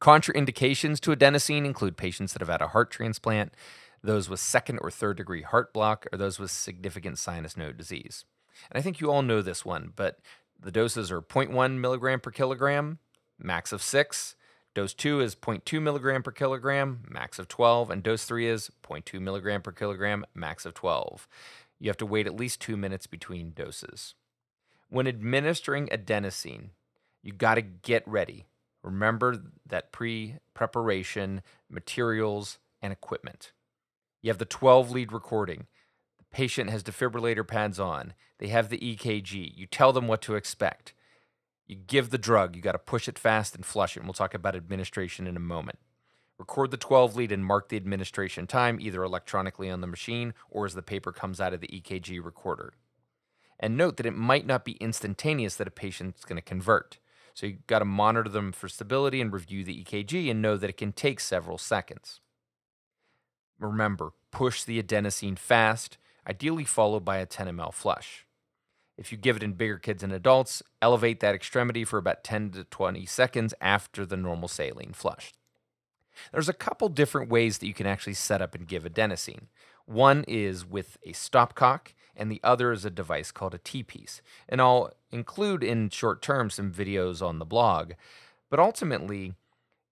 Contraindications 0.00 1.00
to 1.00 1.10
adenosine 1.14 1.64
include 1.64 1.96
patients 1.96 2.32
that 2.32 2.40
have 2.40 2.48
had 2.48 2.62
a 2.62 2.68
heart 2.68 2.90
transplant, 2.90 3.54
those 4.00 4.30
with 4.30 4.38
second 4.38 4.78
or 4.78 4.92
third 4.92 5.16
degree 5.16 5.42
heart 5.42 5.72
block, 5.72 6.06
or 6.12 6.18
those 6.18 6.38
with 6.38 6.52
significant 6.52 7.18
sinus 7.18 7.56
node 7.56 7.76
disease. 7.76 8.24
And 8.70 8.78
I 8.78 8.82
think 8.82 9.00
you 9.00 9.10
all 9.10 9.22
know 9.22 9.42
this 9.42 9.64
one, 9.64 9.92
but 9.96 10.20
the 10.60 10.70
doses 10.70 11.10
are 11.10 11.20
0.1 11.20 11.78
milligram 11.80 12.20
per 12.20 12.30
kilogram, 12.30 12.98
max 13.40 13.72
of 13.72 13.82
6, 13.82 14.36
Dose 14.78 14.94
2 14.94 15.20
is 15.20 15.34
0.2 15.34 15.82
milligram 15.82 16.22
per 16.22 16.30
kilogram, 16.30 17.00
max 17.10 17.40
of 17.40 17.48
12, 17.48 17.90
and 17.90 18.00
dose 18.00 18.24
3 18.26 18.46
is 18.46 18.70
0.2 18.84 19.20
milligram 19.20 19.60
per 19.60 19.72
kilogram, 19.72 20.24
max 20.36 20.64
of 20.64 20.72
12. 20.72 21.26
You 21.80 21.90
have 21.90 21.96
to 21.96 22.06
wait 22.06 22.28
at 22.28 22.36
least 22.36 22.60
two 22.60 22.76
minutes 22.76 23.08
between 23.08 23.50
doses. 23.50 24.14
When 24.88 25.08
administering 25.08 25.88
adenosine, 25.88 26.68
you 27.24 27.32
got 27.32 27.56
to 27.56 27.62
get 27.62 28.06
ready. 28.06 28.46
Remember 28.84 29.42
that 29.66 29.90
pre 29.90 30.36
preparation, 30.54 31.42
materials, 31.68 32.58
and 32.80 32.92
equipment. 32.92 33.50
You 34.22 34.30
have 34.30 34.38
the 34.38 34.44
12 34.44 34.92
lead 34.92 35.10
recording. 35.10 35.66
The 36.18 36.24
patient 36.30 36.70
has 36.70 36.84
defibrillator 36.84 37.44
pads 37.44 37.80
on. 37.80 38.14
They 38.38 38.46
have 38.46 38.68
the 38.68 38.78
EKG. 38.78 39.58
You 39.58 39.66
tell 39.66 39.92
them 39.92 40.06
what 40.06 40.22
to 40.22 40.36
expect. 40.36 40.94
You 41.68 41.76
give 41.76 42.10
the 42.10 42.18
drug, 42.18 42.56
you 42.56 42.62
got 42.62 42.72
to 42.72 42.78
push 42.78 43.08
it 43.08 43.18
fast 43.18 43.54
and 43.54 43.64
flush 43.64 43.96
it. 43.96 44.00
And 44.00 44.08
we'll 44.08 44.14
talk 44.14 44.34
about 44.34 44.56
administration 44.56 45.26
in 45.26 45.36
a 45.36 45.40
moment. 45.40 45.78
Record 46.38 46.70
the 46.70 46.76
12 46.76 47.14
lead 47.14 47.30
and 47.30 47.44
mark 47.44 47.68
the 47.68 47.76
administration 47.76 48.46
time 48.46 48.80
either 48.80 49.02
electronically 49.02 49.68
on 49.68 49.80
the 49.80 49.86
machine 49.86 50.34
or 50.48 50.64
as 50.64 50.74
the 50.74 50.82
paper 50.82 51.12
comes 51.12 51.40
out 51.40 51.52
of 51.52 51.60
the 51.60 51.68
EKG 51.68 52.24
recorder. 52.24 52.72
And 53.60 53.76
note 53.76 53.96
that 53.96 54.06
it 54.06 54.16
might 54.16 54.46
not 54.46 54.64
be 54.64 54.72
instantaneous 54.72 55.56
that 55.56 55.66
a 55.66 55.70
patient's 55.72 56.24
going 56.24 56.36
to 56.36 56.42
convert. 56.42 56.98
So 57.34 57.46
you've 57.46 57.66
got 57.66 57.80
to 57.80 57.84
monitor 57.84 58.30
them 58.30 58.52
for 58.52 58.68
stability 58.68 59.20
and 59.20 59.32
review 59.32 59.64
the 59.64 59.84
EKG 59.84 60.30
and 60.30 60.40
know 60.40 60.56
that 60.56 60.70
it 60.70 60.76
can 60.76 60.92
take 60.92 61.20
several 61.20 61.58
seconds. 61.58 62.20
Remember, 63.58 64.12
push 64.30 64.62
the 64.62 64.80
adenosine 64.80 65.38
fast, 65.38 65.98
ideally 66.26 66.64
followed 66.64 67.04
by 67.04 67.18
a 67.18 67.26
10 67.26 67.48
ml 67.48 67.74
flush. 67.74 68.24
If 68.98 69.12
you 69.12 69.16
give 69.16 69.36
it 69.36 69.44
in 69.44 69.52
bigger 69.52 69.78
kids 69.78 70.02
and 70.02 70.12
adults, 70.12 70.60
elevate 70.82 71.20
that 71.20 71.34
extremity 71.34 71.84
for 71.84 71.98
about 71.98 72.24
10 72.24 72.50
to 72.50 72.64
20 72.64 73.06
seconds 73.06 73.54
after 73.60 74.04
the 74.04 74.16
normal 74.16 74.48
saline 74.48 74.92
flush. 74.92 75.32
There's 76.32 76.48
a 76.48 76.52
couple 76.52 76.88
different 76.88 77.30
ways 77.30 77.58
that 77.58 77.68
you 77.68 77.74
can 77.74 77.86
actually 77.86 78.14
set 78.14 78.42
up 78.42 78.56
and 78.56 78.66
give 78.66 78.82
adenosine. 78.82 79.46
One 79.86 80.24
is 80.26 80.66
with 80.66 80.98
a 81.06 81.12
stopcock, 81.12 81.94
and 82.16 82.28
the 82.28 82.40
other 82.42 82.72
is 82.72 82.84
a 82.84 82.90
device 82.90 83.30
called 83.30 83.54
a 83.54 83.58
T 83.58 83.84
piece. 83.84 84.20
And 84.48 84.60
I'll 84.60 84.92
include 85.12 85.62
in 85.62 85.90
short 85.90 86.20
term 86.20 86.50
some 86.50 86.72
videos 86.72 87.22
on 87.22 87.38
the 87.38 87.46
blog. 87.46 87.92
But 88.50 88.58
ultimately, 88.58 89.34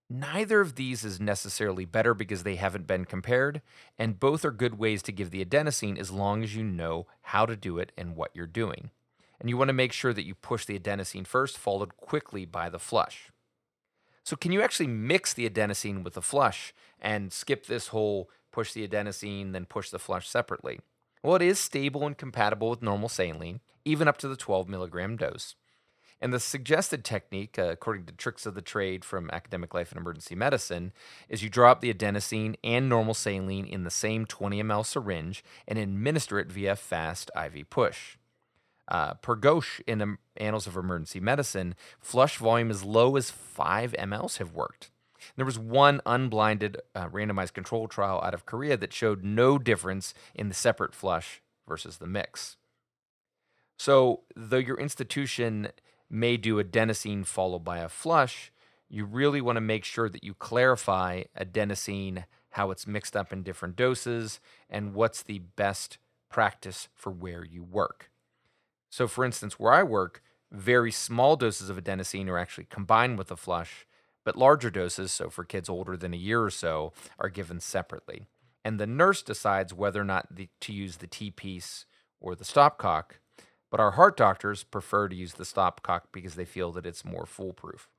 neither 0.09 0.59
of 0.59 0.75
these 0.75 1.05
is 1.05 1.21
necessarily 1.21 1.85
better 1.85 2.13
because 2.13 2.43
they 2.43 2.57
haven't 2.57 2.87
been 2.87 3.05
compared, 3.05 3.61
and 3.97 4.19
both 4.19 4.43
are 4.43 4.51
good 4.51 4.77
ways 4.77 5.01
to 5.03 5.13
give 5.13 5.31
the 5.31 5.45
adenosine 5.45 5.97
as 5.97 6.11
long 6.11 6.43
as 6.43 6.57
you 6.57 6.65
know 6.65 7.07
how 7.21 7.45
to 7.45 7.55
do 7.55 7.77
it 7.77 7.93
and 7.97 8.17
what 8.17 8.31
you're 8.33 8.45
doing 8.45 8.91
and 9.39 9.49
you 9.49 9.57
want 9.57 9.69
to 9.69 9.73
make 9.73 9.93
sure 9.93 10.13
that 10.13 10.25
you 10.25 10.35
push 10.35 10.65
the 10.65 10.77
adenosine 10.77 11.25
first, 11.25 11.57
followed 11.57 11.97
quickly 11.97 12.45
by 12.45 12.69
the 12.69 12.79
flush. 12.79 13.29
So, 14.23 14.35
can 14.35 14.51
you 14.51 14.61
actually 14.61 14.87
mix 14.87 15.33
the 15.33 15.49
adenosine 15.49 16.03
with 16.03 16.13
the 16.13 16.21
flush 16.21 16.73
and 16.99 17.31
skip 17.31 17.65
this 17.65 17.87
whole 17.87 18.29
push 18.51 18.73
the 18.73 18.87
adenosine, 18.87 19.53
then 19.53 19.65
push 19.65 19.89
the 19.89 19.99
flush 19.99 20.27
separately? 20.27 20.79
Well, 21.23 21.35
it 21.35 21.41
is 21.41 21.59
stable 21.59 22.05
and 22.05 22.17
compatible 22.17 22.69
with 22.69 22.81
normal 22.81 23.09
saline, 23.09 23.61
even 23.85 24.07
up 24.07 24.17
to 24.19 24.27
the 24.27 24.35
12 24.35 24.67
milligram 24.67 25.15
dose. 25.15 25.55
And 26.19 26.33
the 26.33 26.39
suggested 26.39 27.03
technique, 27.03 27.59
uh, 27.59 27.69
according 27.69 28.05
to 28.05 28.13
Tricks 28.13 28.45
of 28.45 28.55
the 28.55 28.61
Trade 28.61 29.05
from 29.05 29.29
Academic 29.31 29.73
Life 29.73 29.91
in 29.91 29.97
Emergency 29.97 30.35
Medicine, 30.35 30.91
is 31.29 31.43
you 31.43 31.49
drop 31.49 31.79
the 31.79 31.93
adenosine 31.93 32.55
and 32.63 32.89
normal 32.89 33.13
saline 33.13 33.65
in 33.65 33.83
the 33.83 33.91
same 33.91 34.25
20 34.25 34.63
ml 34.63 34.85
syringe 34.85 35.43
and 35.67 35.77
administer 35.77 36.39
it 36.39 36.51
via 36.51 36.75
fast 36.75 37.29
IV 37.35 37.69
push. 37.69 38.16
Uh, 38.87 39.15
per 39.15 39.35
Ghosh 39.35 39.81
in 39.85 39.97
the 39.97 40.17
Annals 40.37 40.67
of 40.67 40.77
Emergency 40.77 41.19
Medicine, 41.19 41.75
flush 41.99 42.37
volume 42.37 42.69
as 42.69 42.83
low 42.83 43.17
as 43.17 43.29
5 43.29 43.93
mLs 43.93 44.37
have 44.37 44.53
worked. 44.53 44.91
There 45.35 45.45
was 45.45 45.59
one 45.59 46.01
unblinded 46.05 46.77
uh, 46.95 47.09
randomized 47.09 47.53
control 47.53 47.87
trial 47.87 48.21
out 48.23 48.33
of 48.33 48.45
Korea 48.45 48.77
that 48.77 48.93
showed 48.93 49.23
no 49.23 49.57
difference 49.57 50.13
in 50.33 50.47
the 50.47 50.53
separate 50.53 50.93
flush 50.93 51.41
versus 51.67 51.97
the 51.97 52.07
mix. 52.07 52.55
So, 53.77 54.21
though 54.35 54.57
your 54.57 54.79
institution 54.79 55.69
may 56.09 56.37
do 56.37 56.61
adenosine 56.63 57.25
followed 57.25 57.63
by 57.63 57.79
a 57.79 57.89
flush, 57.89 58.51
you 58.89 59.05
really 59.05 59.41
want 59.41 59.57
to 59.57 59.61
make 59.61 59.83
sure 59.83 60.09
that 60.09 60.23
you 60.23 60.33
clarify 60.33 61.23
adenosine, 61.39 62.25
how 62.51 62.71
it's 62.71 62.87
mixed 62.87 63.15
up 63.15 63.33
in 63.33 63.43
different 63.43 63.75
doses, 63.75 64.39
and 64.69 64.93
what's 64.93 65.21
the 65.21 65.39
best 65.39 65.97
practice 66.29 66.87
for 66.95 67.11
where 67.11 67.45
you 67.45 67.63
work. 67.63 68.09
So, 68.89 69.07
for 69.07 69.25
instance, 69.25 69.59
where 69.59 69.73
I 69.73 69.83
work, 69.83 70.21
Very 70.49 70.93
small 70.93 71.35
doses 71.35 71.69
of 71.69 71.75
adenosine 71.77 72.29
are 72.29 72.37
actually 72.37 72.67
combined 72.69 73.17
with 73.17 73.27
the 73.27 73.35
flush, 73.35 73.85
but 74.23 74.37
larger 74.37 74.69
doses, 74.69 75.11
so 75.11 75.29
for 75.29 75.43
kids 75.43 75.67
older 75.67 75.97
than 75.97 76.13
a 76.13 76.17
year 76.17 76.41
or 76.41 76.49
so, 76.49 76.93
are 77.19 77.27
given 77.29 77.59
separately. 77.59 78.27
And 78.63 78.79
the 78.79 78.87
nurse 78.87 79.21
decides 79.21 79.73
whether 79.73 79.99
or 79.99 80.05
not 80.05 80.33
the, 80.33 80.47
to 80.61 80.71
use 80.71 80.97
the 80.97 81.07
T 81.07 81.31
piece 81.31 81.85
or 82.21 82.33
the 82.33 82.45
stopcock, 82.45 83.19
but 83.69 83.81
our 83.81 83.91
heart 83.91 84.15
doctors 84.15 84.63
prefer 84.63 85.09
to 85.09 85.15
use 85.17 85.33
the 85.33 85.43
stopcock 85.43 86.03
because 86.13 86.35
they 86.35 86.45
feel 86.45 86.71
that 86.71 86.85
it's 86.85 87.03
more 87.03 87.25
foolproof. 87.25 87.89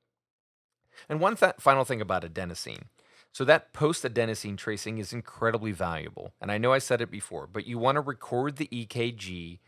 And 1.09 1.21
one 1.21 1.37
th- 1.37 1.55
final 1.59 1.85
thing 1.85 2.01
about 2.01 2.23
adenosine. 2.25 2.85
So, 3.33 3.45
that 3.45 3.73
post 3.73 4.05
adenosine 4.05 4.57
tracing 4.57 4.99
is 4.99 5.13
incredibly 5.13 5.73
valuable. 5.73 6.33
And 6.41 6.51
I 6.51 6.59
know 6.59 6.73
I 6.73 6.79
said 6.79 7.01
it 7.01 7.11
before, 7.11 7.47
but 7.47 7.67
you 7.67 7.79
want 7.79 7.97
to 7.97 8.01
record 8.01 8.57
the 8.57 8.69
EKG 8.73 9.61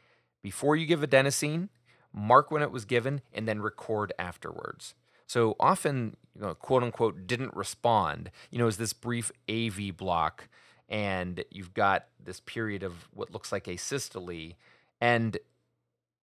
before 0.43 0.77
you 0.77 0.87
give 0.87 1.01
adenosine, 1.01 1.69
mark 2.13 2.51
when 2.51 2.63
it 2.63 2.71
was 2.71 2.85
given, 2.85 3.23
and 3.33 3.47
then 3.47 3.61
record 3.61 4.13
afterwards. 4.19 4.95
So, 5.27 5.55
often, 5.61 6.17
you 6.35 6.43
know, 6.43 6.55
quote 6.55 6.83
unquote, 6.83 7.27
didn't 7.27 7.55
respond, 7.55 8.31
you 8.51 8.59
know, 8.59 8.67
is 8.67 8.79
this 8.79 8.93
brief 8.93 9.31
AV 9.49 9.97
block, 9.97 10.49
and 10.89 11.45
you've 11.51 11.73
got 11.73 12.07
this 12.23 12.41
period 12.41 12.83
of 12.83 13.09
what 13.13 13.31
looks 13.31 13.53
like 13.53 13.65
asystole. 13.65 14.55
And 15.01 15.39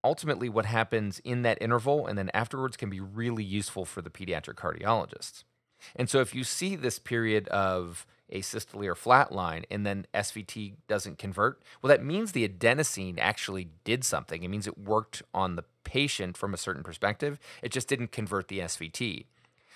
ultimately 0.04 0.50
what 0.50 0.66
happens 0.66 1.20
in 1.20 1.42
that 1.42 1.58
interval 1.62 2.08
and 2.08 2.18
then 2.18 2.30
afterwards 2.34 2.78
can 2.78 2.90
be 2.90 3.00
really 3.00 3.44
useful 3.44 3.86
for 3.86 4.02
the 4.02 4.10
pediatric 4.10 4.56
cardiologists. 4.56 5.44
And 5.96 6.10
so 6.10 6.22
if 6.22 6.34
you 6.34 6.44
see 6.44 6.76
this 6.76 6.98
period 6.98 7.48
of 7.50 8.06
asystole 8.34 8.86
or 8.86 8.96
flatline 8.96 9.64
and 9.72 9.86
then 9.86 10.06
SVT 10.14 10.74
doesn't 10.88 11.18
convert, 11.18 11.62
well, 11.82 11.90
that 11.90 12.04
means 12.04 12.32
the 12.32 12.48
adenosine 12.48 13.18
actually 13.20 13.70
did 13.84 14.04
something. 14.04 14.44
It 14.44 14.50
means 14.50 14.68
it 14.68 14.78
worked 14.78 15.24
on 15.34 15.56
the 15.56 15.64
patient 15.84 16.38
from 16.38 16.54
a 16.54 16.58
certain 16.58 16.84
perspective. 16.84 17.40
It 17.62 17.72
just 17.72 17.88
didn't 17.88 18.12
convert 18.12 18.48
the 18.48 18.60
SVT. 18.60 19.26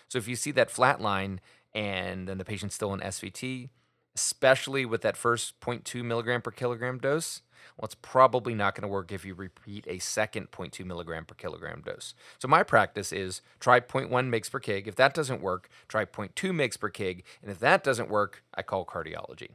So 0.08 0.18
if 0.18 0.28
you 0.28 0.36
see 0.36 0.52
that 0.52 0.70
flatline 0.70 1.40
and 1.74 2.28
then 2.28 2.38
the 2.38 2.46
patient's 2.46 2.76
still 2.76 2.94
in 2.94 3.00
SVT, 3.00 3.70
especially 4.16 4.86
with 4.86 5.02
that 5.02 5.16
first 5.16 5.60
0.2 5.62 6.04
milligram 6.04 6.42
per 6.42 6.52
kilogram 6.52 7.00
dose, 7.00 7.42
well, 7.78 7.86
it's 7.86 7.96
probably 7.96 8.54
not 8.54 8.76
going 8.76 8.84
to 8.84 8.88
work 8.88 9.12
if 9.12 9.26
you 9.26 9.34
repeat 9.34 9.86
a 9.88 10.00
second 10.00 10.52
0.2 10.52 10.86
milligram 10.86 11.26
per 11.26 11.36
kilogram 11.36 11.82
dose. 11.86 12.14
So 12.40 12.48
my 12.48 12.64
practice 12.64 13.12
is 13.12 13.42
try 13.60 13.80
0.1 13.80 14.10
mg 14.10 14.52
per 14.52 14.60
kg. 14.60 14.88
If 14.88 14.96
that 14.96 15.14
doesn't 15.14 15.42
work, 15.42 15.70
try 15.88 16.06
0.2 16.06 16.32
mg 16.52 16.80
per 16.80 16.90
kg. 16.90 17.24
And 17.42 17.52
if 17.52 17.60
that 17.60 17.84
doesn't 17.84 18.10
work, 18.10 18.44
I 18.54 18.62
call 18.62 18.86
cardiology. 18.86 19.50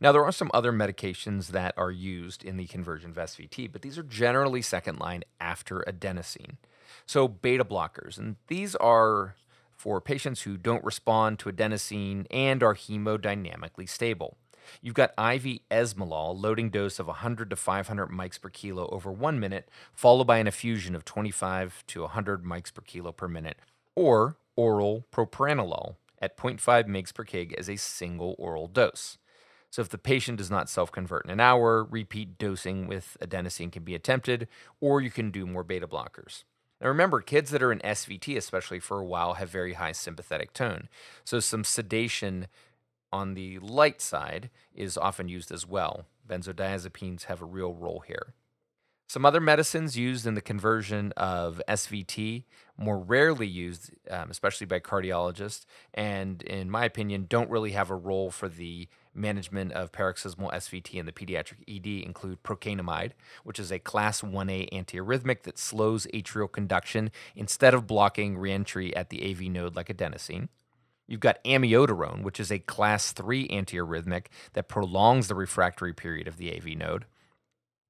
Now, 0.00 0.12
there 0.12 0.24
are 0.24 0.32
some 0.32 0.50
other 0.52 0.72
medications 0.72 1.48
that 1.48 1.74
are 1.76 1.90
used 1.90 2.44
in 2.44 2.56
the 2.56 2.66
conversion 2.66 3.10
of 3.10 3.16
SVT, 3.16 3.70
but 3.72 3.82
these 3.82 3.96
are 3.96 4.02
generally 4.02 4.60
second 4.62 4.98
line 4.98 5.22
after 5.40 5.84
adenosine. 5.86 6.56
So, 7.06 7.28
beta 7.28 7.64
blockers, 7.64 8.18
and 8.18 8.36
these 8.48 8.74
are 8.76 9.36
for 9.76 10.00
patients 10.00 10.42
who 10.42 10.56
don't 10.56 10.84
respond 10.84 11.38
to 11.38 11.50
adenosine 11.50 12.26
and 12.30 12.62
are 12.62 12.74
hemodynamically 12.74 13.88
stable. 13.88 14.36
You've 14.82 14.94
got 14.94 15.10
IV 15.10 15.60
esmolol, 15.70 16.40
loading 16.40 16.70
dose 16.70 16.98
of 16.98 17.06
100 17.06 17.50
to 17.50 17.56
500 17.56 18.10
mics 18.10 18.40
per 18.40 18.50
kilo 18.50 18.88
over 18.88 19.10
one 19.12 19.40
minute, 19.40 19.68
followed 19.94 20.26
by 20.26 20.38
an 20.38 20.46
infusion 20.46 20.94
of 20.94 21.04
25 21.04 21.84
to 21.88 22.02
100 22.02 22.44
mics 22.44 22.72
per 22.72 22.82
kilo 22.82 23.12
per 23.12 23.28
minute, 23.28 23.58
or 23.94 24.36
oral 24.56 25.06
propranolol 25.12 25.96
at 26.20 26.36
0.5 26.36 26.86
mg 26.86 27.14
per 27.14 27.24
kg 27.24 27.52
as 27.54 27.68
a 27.68 27.76
single 27.76 28.34
oral 28.38 28.68
dose. 28.68 29.18
So, 29.70 29.82
if 29.82 29.88
the 29.88 29.98
patient 29.98 30.38
does 30.38 30.50
not 30.50 30.70
self 30.70 30.90
convert 30.90 31.24
in 31.24 31.30
an 31.30 31.40
hour, 31.40 31.84
repeat 31.84 32.38
dosing 32.38 32.86
with 32.86 33.16
adenosine 33.20 33.70
can 33.70 33.84
be 33.84 33.94
attempted, 33.94 34.48
or 34.80 35.00
you 35.00 35.10
can 35.10 35.30
do 35.30 35.46
more 35.46 35.64
beta 35.64 35.86
blockers. 35.86 36.44
Now, 36.80 36.88
remember, 36.88 37.20
kids 37.20 37.50
that 37.50 37.62
are 37.62 37.72
in 37.72 37.80
SVT, 37.80 38.36
especially 38.36 38.80
for 38.80 39.00
a 39.00 39.04
while, 39.04 39.34
have 39.34 39.50
very 39.50 39.74
high 39.74 39.92
sympathetic 39.92 40.52
tone. 40.52 40.88
So, 41.24 41.40
some 41.40 41.64
sedation 41.64 42.46
on 43.12 43.34
the 43.34 43.58
light 43.58 44.00
side 44.00 44.50
is 44.74 44.96
often 44.96 45.28
used 45.28 45.52
as 45.52 45.66
well. 45.66 46.06
Benzodiazepines 46.28 47.24
have 47.24 47.40
a 47.40 47.46
real 47.46 47.72
role 47.72 48.02
here. 48.06 48.34
Some 49.08 49.24
other 49.24 49.40
medicines 49.40 49.96
used 49.96 50.26
in 50.26 50.34
the 50.34 50.40
conversion 50.40 51.12
of 51.16 51.62
SVT, 51.68 52.42
more 52.76 52.98
rarely 52.98 53.46
used, 53.46 53.92
um, 54.10 54.30
especially 54.30 54.66
by 54.66 54.80
cardiologists, 54.80 55.64
and 55.94 56.42
in 56.42 56.68
my 56.68 56.84
opinion, 56.84 57.26
don't 57.28 57.48
really 57.48 57.70
have 57.70 57.88
a 57.88 57.94
role 57.94 58.32
for 58.32 58.48
the 58.48 58.88
management 59.14 59.72
of 59.72 59.92
paroxysmal 59.92 60.50
SVT 60.50 60.94
in 60.94 61.06
the 61.06 61.12
pediatric 61.12 61.62
ED, 61.68 62.04
include 62.04 62.42
procainamide, 62.42 63.12
which 63.44 63.60
is 63.60 63.70
a 63.70 63.78
class 63.78 64.22
1A 64.22 64.70
antiarrhythmic 64.72 65.44
that 65.44 65.56
slows 65.56 66.08
atrial 66.12 66.50
conduction 66.50 67.12
instead 67.36 67.74
of 67.74 67.86
blocking 67.86 68.36
reentry 68.36 68.94
at 68.96 69.10
the 69.10 69.30
AV 69.30 69.42
node 69.42 69.76
like 69.76 69.86
adenosine. 69.86 70.48
You've 71.06 71.20
got 71.20 71.42
amiodarone, 71.44 72.22
which 72.22 72.40
is 72.40 72.50
a 72.50 72.58
class 72.58 73.12
3 73.12 73.48
antiarrhythmic 73.48 74.26
that 74.54 74.68
prolongs 74.68 75.28
the 75.28 75.34
refractory 75.34 75.92
period 75.92 76.26
of 76.26 76.36
the 76.36 76.54
AV 76.54 76.76
node. 76.76 77.04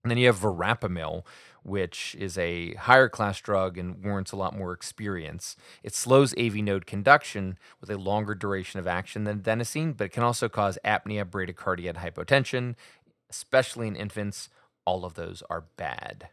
And 0.05 0.11
then 0.11 0.19
you 0.19 0.27
have 0.27 0.39
verapamil, 0.39 1.25
which 1.65 2.15
is 2.17 2.39
a 2.39 2.75
higher 2.75 3.09
class 3.09 3.41
drug 3.41 3.77
and 3.77 4.05
warrants 4.05 4.31
a 4.31 4.37
lot 4.37 4.57
more 4.57 4.73
experience. 4.73 5.57
It 5.83 5.95
slows 5.95 6.33
AV 6.39 6.57
node 6.57 6.87
conduction 6.87 7.59
with 7.81 7.91
a 7.91 7.99
longer 7.99 8.37
duration 8.37 8.79
of 8.79 8.87
action 8.87 9.25
than 9.25 9.41
adenosine, 9.41 9.97
but 9.97 10.05
it 10.05 10.13
can 10.13 10.23
also 10.23 10.49
cause 10.49 10.79
apnea, 10.85 11.25
bradycardia, 11.25 11.89
and 11.89 11.99
hypotension, 11.99 12.77
especially 13.29 13.89
in 13.89 13.97
infants. 13.97 14.49
All 14.85 15.05
of 15.05 15.15
those 15.15 15.43
are 15.51 15.65
bad. 15.77 16.29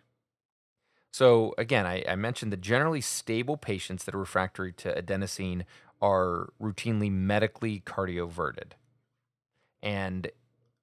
So, 1.11 1.55
again, 1.57 1.87
I, 1.87 2.03
I 2.07 2.15
mentioned 2.15 2.51
the 2.51 2.57
generally 2.57 3.01
stable 3.01 3.57
patients 3.57 4.03
that 4.03 4.13
are 4.13 4.19
refractory 4.19 4.71
to 4.73 5.01
adenosine 5.01 5.63
are 6.03 6.51
routinely 6.61 7.09
medically 7.09 7.81
cardioverted. 7.85 8.73
And 9.81 10.29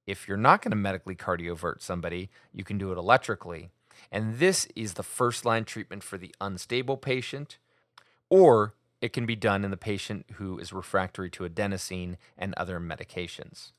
if 0.07 0.27
you're 0.27 0.39
not 0.39 0.63
going 0.63 0.71
to 0.71 0.77
medically 0.77 1.15
cardiovert 1.15 1.83
somebody, 1.83 2.31
you 2.55 2.65
can 2.65 2.79
do 2.79 2.91
it 2.91 2.97
electrically. 2.97 3.69
And 4.11 4.39
this 4.39 4.67
is 4.75 4.95
the 4.95 5.03
first 5.03 5.45
line 5.45 5.67
treatment 5.67 6.03
for 6.03 6.17
the 6.17 6.35
unstable 6.41 6.97
patient, 6.97 7.59
or 8.31 8.75
it 9.03 9.13
can 9.13 9.27
be 9.27 9.37
done 9.37 9.63
in 9.63 9.71
the 9.71 9.77
patient 9.77 10.25
who 10.37 10.59
is 10.59 10.73
refractory 10.73 11.29
to 11.31 11.45
adenosine 11.45 12.17
and 12.39 12.55
other 12.57 12.81
medications. 12.81 13.73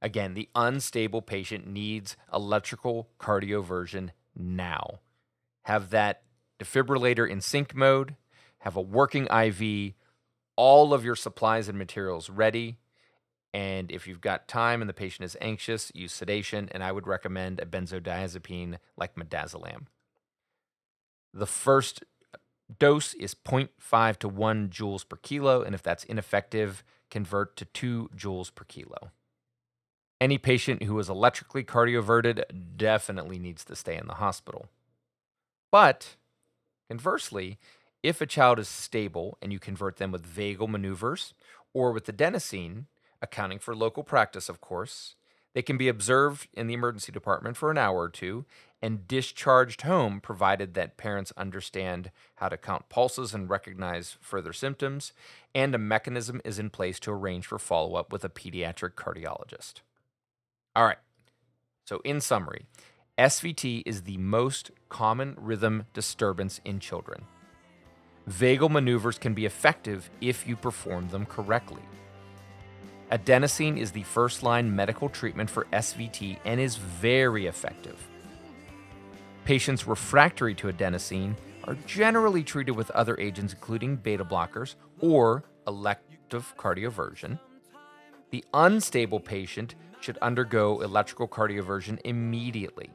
Again, 0.00 0.34
the 0.34 0.48
unstable 0.54 1.20
patient 1.20 1.66
needs 1.66 2.16
electrical 2.32 3.08
cardioversion 3.18 4.10
now. 4.36 5.00
Have 5.64 5.90
that 5.90 6.22
defibrillator 6.60 7.28
in 7.28 7.40
sync 7.40 7.74
mode, 7.74 8.14
have 8.58 8.76
a 8.76 8.80
working 8.80 9.26
IV, 9.26 9.94
all 10.56 10.92
of 10.92 11.04
your 11.04 11.16
supplies 11.16 11.68
and 11.68 11.78
materials 11.78 12.28
ready. 12.28 12.78
And 13.54 13.90
if 13.90 14.06
you've 14.06 14.20
got 14.20 14.48
time 14.48 14.80
and 14.82 14.88
the 14.88 14.94
patient 14.94 15.24
is 15.24 15.36
anxious, 15.40 15.92
use 15.94 16.12
sedation. 16.12 16.68
And 16.72 16.82
I 16.82 16.92
would 16.92 17.06
recommend 17.06 17.60
a 17.60 17.66
benzodiazepine 17.66 18.78
like 18.96 19.14
midazolam. 19.14 19.86
The 21.32 21.46
first 21.46 22.02
uh, 22.34 22.38
dose 22.78 23.14
is 23.14 23.34
0.5 23.34 24.16
to 24.18 24.28
1 24.28 24.68
joules 24.70 25.08
per 25.08 25.16
kilo. 25.16 25.62
And 25.62 25.74
if 25.74 25.82
that's 25.82 26.04
ineffective, 26.04 26.82
convert 27.10 27.56
to 27.56 27.64
2 27.64 28.10
joules 28.16 28.54
per 28.54 28.64
kilo. 28.64 29.10
Any 30.20 30.38
patient 30.38 30.82
who 30.82 30.98
is 30.98 31.10
electrically 31.10 31.62
cardioverted 31.62 32.44
definitely 32.76 33.38
needs 33.38 33.64
to 33.66 33.76
stay 33.76 33.96
in 33.96 34.06
the 34.06 34.14
hospital. 34.14 34.66
But 35.70 36.16
conversely, 36.88 37.58
if 38.02 38.20
a 38.20 38.26
child 38.26 38.58
is 38.58 38.68
stable 38.68 39.38
and 39.42 39.52
you 39.52 39.58
convert 39.58 39.96
them 39.96 40.12
with 40.12 40.26
vagal 40.26 40.68
maneuvers 40.68 41.34
or 41.72 41.92
with 41.92 42.06
adenosine, 42.06 42.84
accounting 43.20 43.58
for 43.58 43.74
local 43.74 44.02
practice, 44.02 44.48
of 44.48 44.60
course, 44.60 45.14
they 45.54 45.62
can 45.62 45.78
be 45.78 45.88
observed 45.88 46.48
in 46.52 46.66
the 46.66 46.74
emergency 46.74 47.10
department 47.10 47.56
for 47.56 47.70
an 47.70 47.78
hour 47.78 48.02
or 48.02 48.08
two 48.10 48.44
and 48.82 49.08
discharged 49.08 49.82
home, 49.82 50.20
provided 50.20 50.74
that 50.74 50.98
parents 50.98 51.32
understand 51.36 52.10
how 52.36 52.48
to 52.48 52.58
count 52.58 52.90
pulses 52.90 53.32
and 53.32 53.48
recognize 53.48 54.18
further 54.20 54.52
symptoms, 54.52 55.12
and 55.54 55.74
a 55.74 55.78
mechanism 55.78 56.42
is 56.44 56.58
in 56.58 56.68
place 56.68 57.00
to 57.00 57.10
arrange 57.10 57.46
for 57.46 57.58
follow 57.58 57.94
up 57.94 58.12
with 58.12 58.22
a 58.22 58.28
pediatric 58.28 58.92
cardiologist. 58.92 59.80
All 60.74 60.84
right, 60.84 60.98
so 61.86 62.00
in 62.04 62.20
summary, 62.20 62.66
SVT 63.18 63.82
is 63.86 64.02
the 64.02 64.18
most 64.18 64.70
common 64.90 65.34
rhythm 65.38 65.86
disturbance 65.94 66.60
in 66.66 66.80
children. 66.80 67.24
Vagal 68.28 68.70
maneuvers 68.70 69.18
can 69.18 69.34
be 69.34 69.46
effective 69.46 70.10
if 70.20 70.46
you 70.46 70.56
perform 70.56 71.08
them 71.08 71.24
correctly. 71.26 71.82
Adenosine 73.12 73.78
is 73.78 73.92
the 73.92 74.02
first 74.02 74.42
line 74.42 74.74
medical 74.74 75.08
treatment 75.08 75.48
for 75.48 75.66
SVT 75.72 76.38
and 76.44 76.60
is 76.60 76.76
very 76.76 77.46
effective. 77.46 78.08
Patients 79.44 79.86
refractory 79.86 80.54
to 80.56 80.66
adenosine 80.66 81.36
are 81.64 81.76
generally 81.86 82.42
treated 82.42 82.72
with 82.72 82.90
other 82.90 83.16
agents, 83.20 83.52
including 83.52 83.94
beta 83.94 84.24
blockers 84.24 84.74
or 85.00 85.44
elective 85.68 86.52
cardioversion. 86.56 87.38
The 88.30 88.44
unstable 88.52 89.20
patient 89.20 89.76
should 90.00 90.18
undergo 90.18 90.80
electrical 90.80 91.28
cardioversion 91.28 92.00
immediately. 92.04 92.90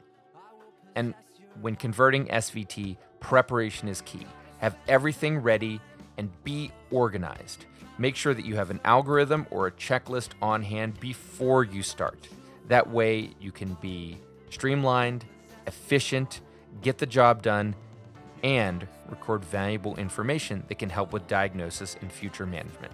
And 0.96 1.14
when 1.62 1.78
converting 1.78 2.28
SVT, 2.28 2.98
preparation 3.22 3.88
is 3.88 4.02
key. 4.02 4.28
Have 4.62 4.78
everything 4.88 5.40
ready 5.40 5.82
and 6.18 6.30
be 6.44 6.72
organized. 6.92 7.66
Make 7.98 8.16
sure 8.16 8.34
that 8.34 8.46
you 8.46 8.56
have 8.56 8.70
an 8.70 8.80
algorithm 8.86 9.48
or 9.52 9.68
a 9.68 9.72
checklist 9.72 10.30
on 10.42 10.64
hand 10.64 11.00
before 11.00 11.64
you 11.64 11.84
start. 11.84 12.30
That 12.68 12.90
way, 12.90 13.32
you 13.40 13.52
can 13.52 13.76
be 13.82 14.18
streamlined, 14.50 15.26
efficient, 15.68 16.42
get 16.82 17.00
the 17.00 17.06
job 17.06 17.42
done, 17.42 17.76
and 18.44 18.88
record 19.10 19.44
valuable 19.46 19.96
information 19.98 20.64
that 20.68 20.80
can 20.80 20.90
help 20.90 21.12
with 21.12 21.28
diagnosis 21.28 21.96
and 22.02 22.12
future 22.12 22.46
management. 22.46 22.94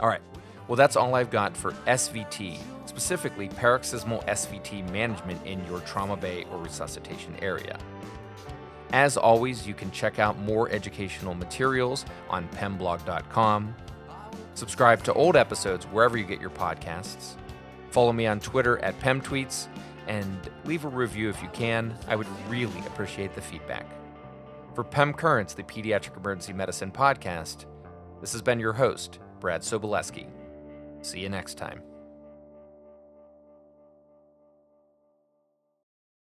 All 0.00 0.08
right, 0.08 0.22
well, 0.66 0.76
that's 0.76 0.96
all 0.96 1.14
I've 1.14 1.30
got 1.30 1.56
for 1.56 1.72
SVT, 1.86 2.58
specifically 2.86 3.48
paroxysmal 3.48 4.20
SVT 4.22 4.90
management 4.90 5.44
in 5.46 5.64
your 5.66 5.80
trauma 5.80 6.16
bay 6.16 6.46
or 6.50 6.58
resuscitation 6.58 7.34
area. 7.40 7.78
As 8.92 9.16
always, 9.16 9.66
you 9.66 9.74
can 9.74 9.90
check 9.90 10.18
out 10.18 10.38
more 10.38 10.70
educational 10.70 11.34
materials 11.34 12.04
on 12.30 12.48
pemblog.com. 12.48 13.74
Subscribe 14.54 15.02
to 15.04 15.12
old 15.12 15.36
episodes 15.36 15.84
wherever 15.86 16.16
you 16.16 16.24
get 16.24 16.40
your 16.40 16.50
podcasts. 16.50 17.34
Follow 17.90 18.12
me 18.12 18.26
on 18.26 18.40
Twitter 18.40 18.78
at 18.80 18.98
PemTweets 19.00 19.68
and 20.06 20.50
leave 20.64 20.84
a 20.84 20.88
review 20.88 21.28
if 21.28 21.42
you 21.42 21.48
can. 21.50 21.94
I 22.08 22.16
would 22.16 22.26
really 22.48 22.80
appreciate 22.86 23.34
the 23.34 23.40
feedback. 23.40 23.86
For 24.74 24.84
PEM 24.84 25.14
Currents, 25.14 25.54
the 25.54 25.62
Pediatric 25.62 26.16
Emergency 26.16 26.52
Medicine 26.52 26.90
Podcast, 26.90 27.66
this 28.20 28.32
has 28.32 28.42
been 28.42 28.60
your 28.60 28.72
host, 28.72 29.18
Brad 29.40 29.62
Sobolewski. 29.62 30.26
See 31.02 31.20
you 31.20 31.28
next 31.28 31.54
time. 31.54 31.87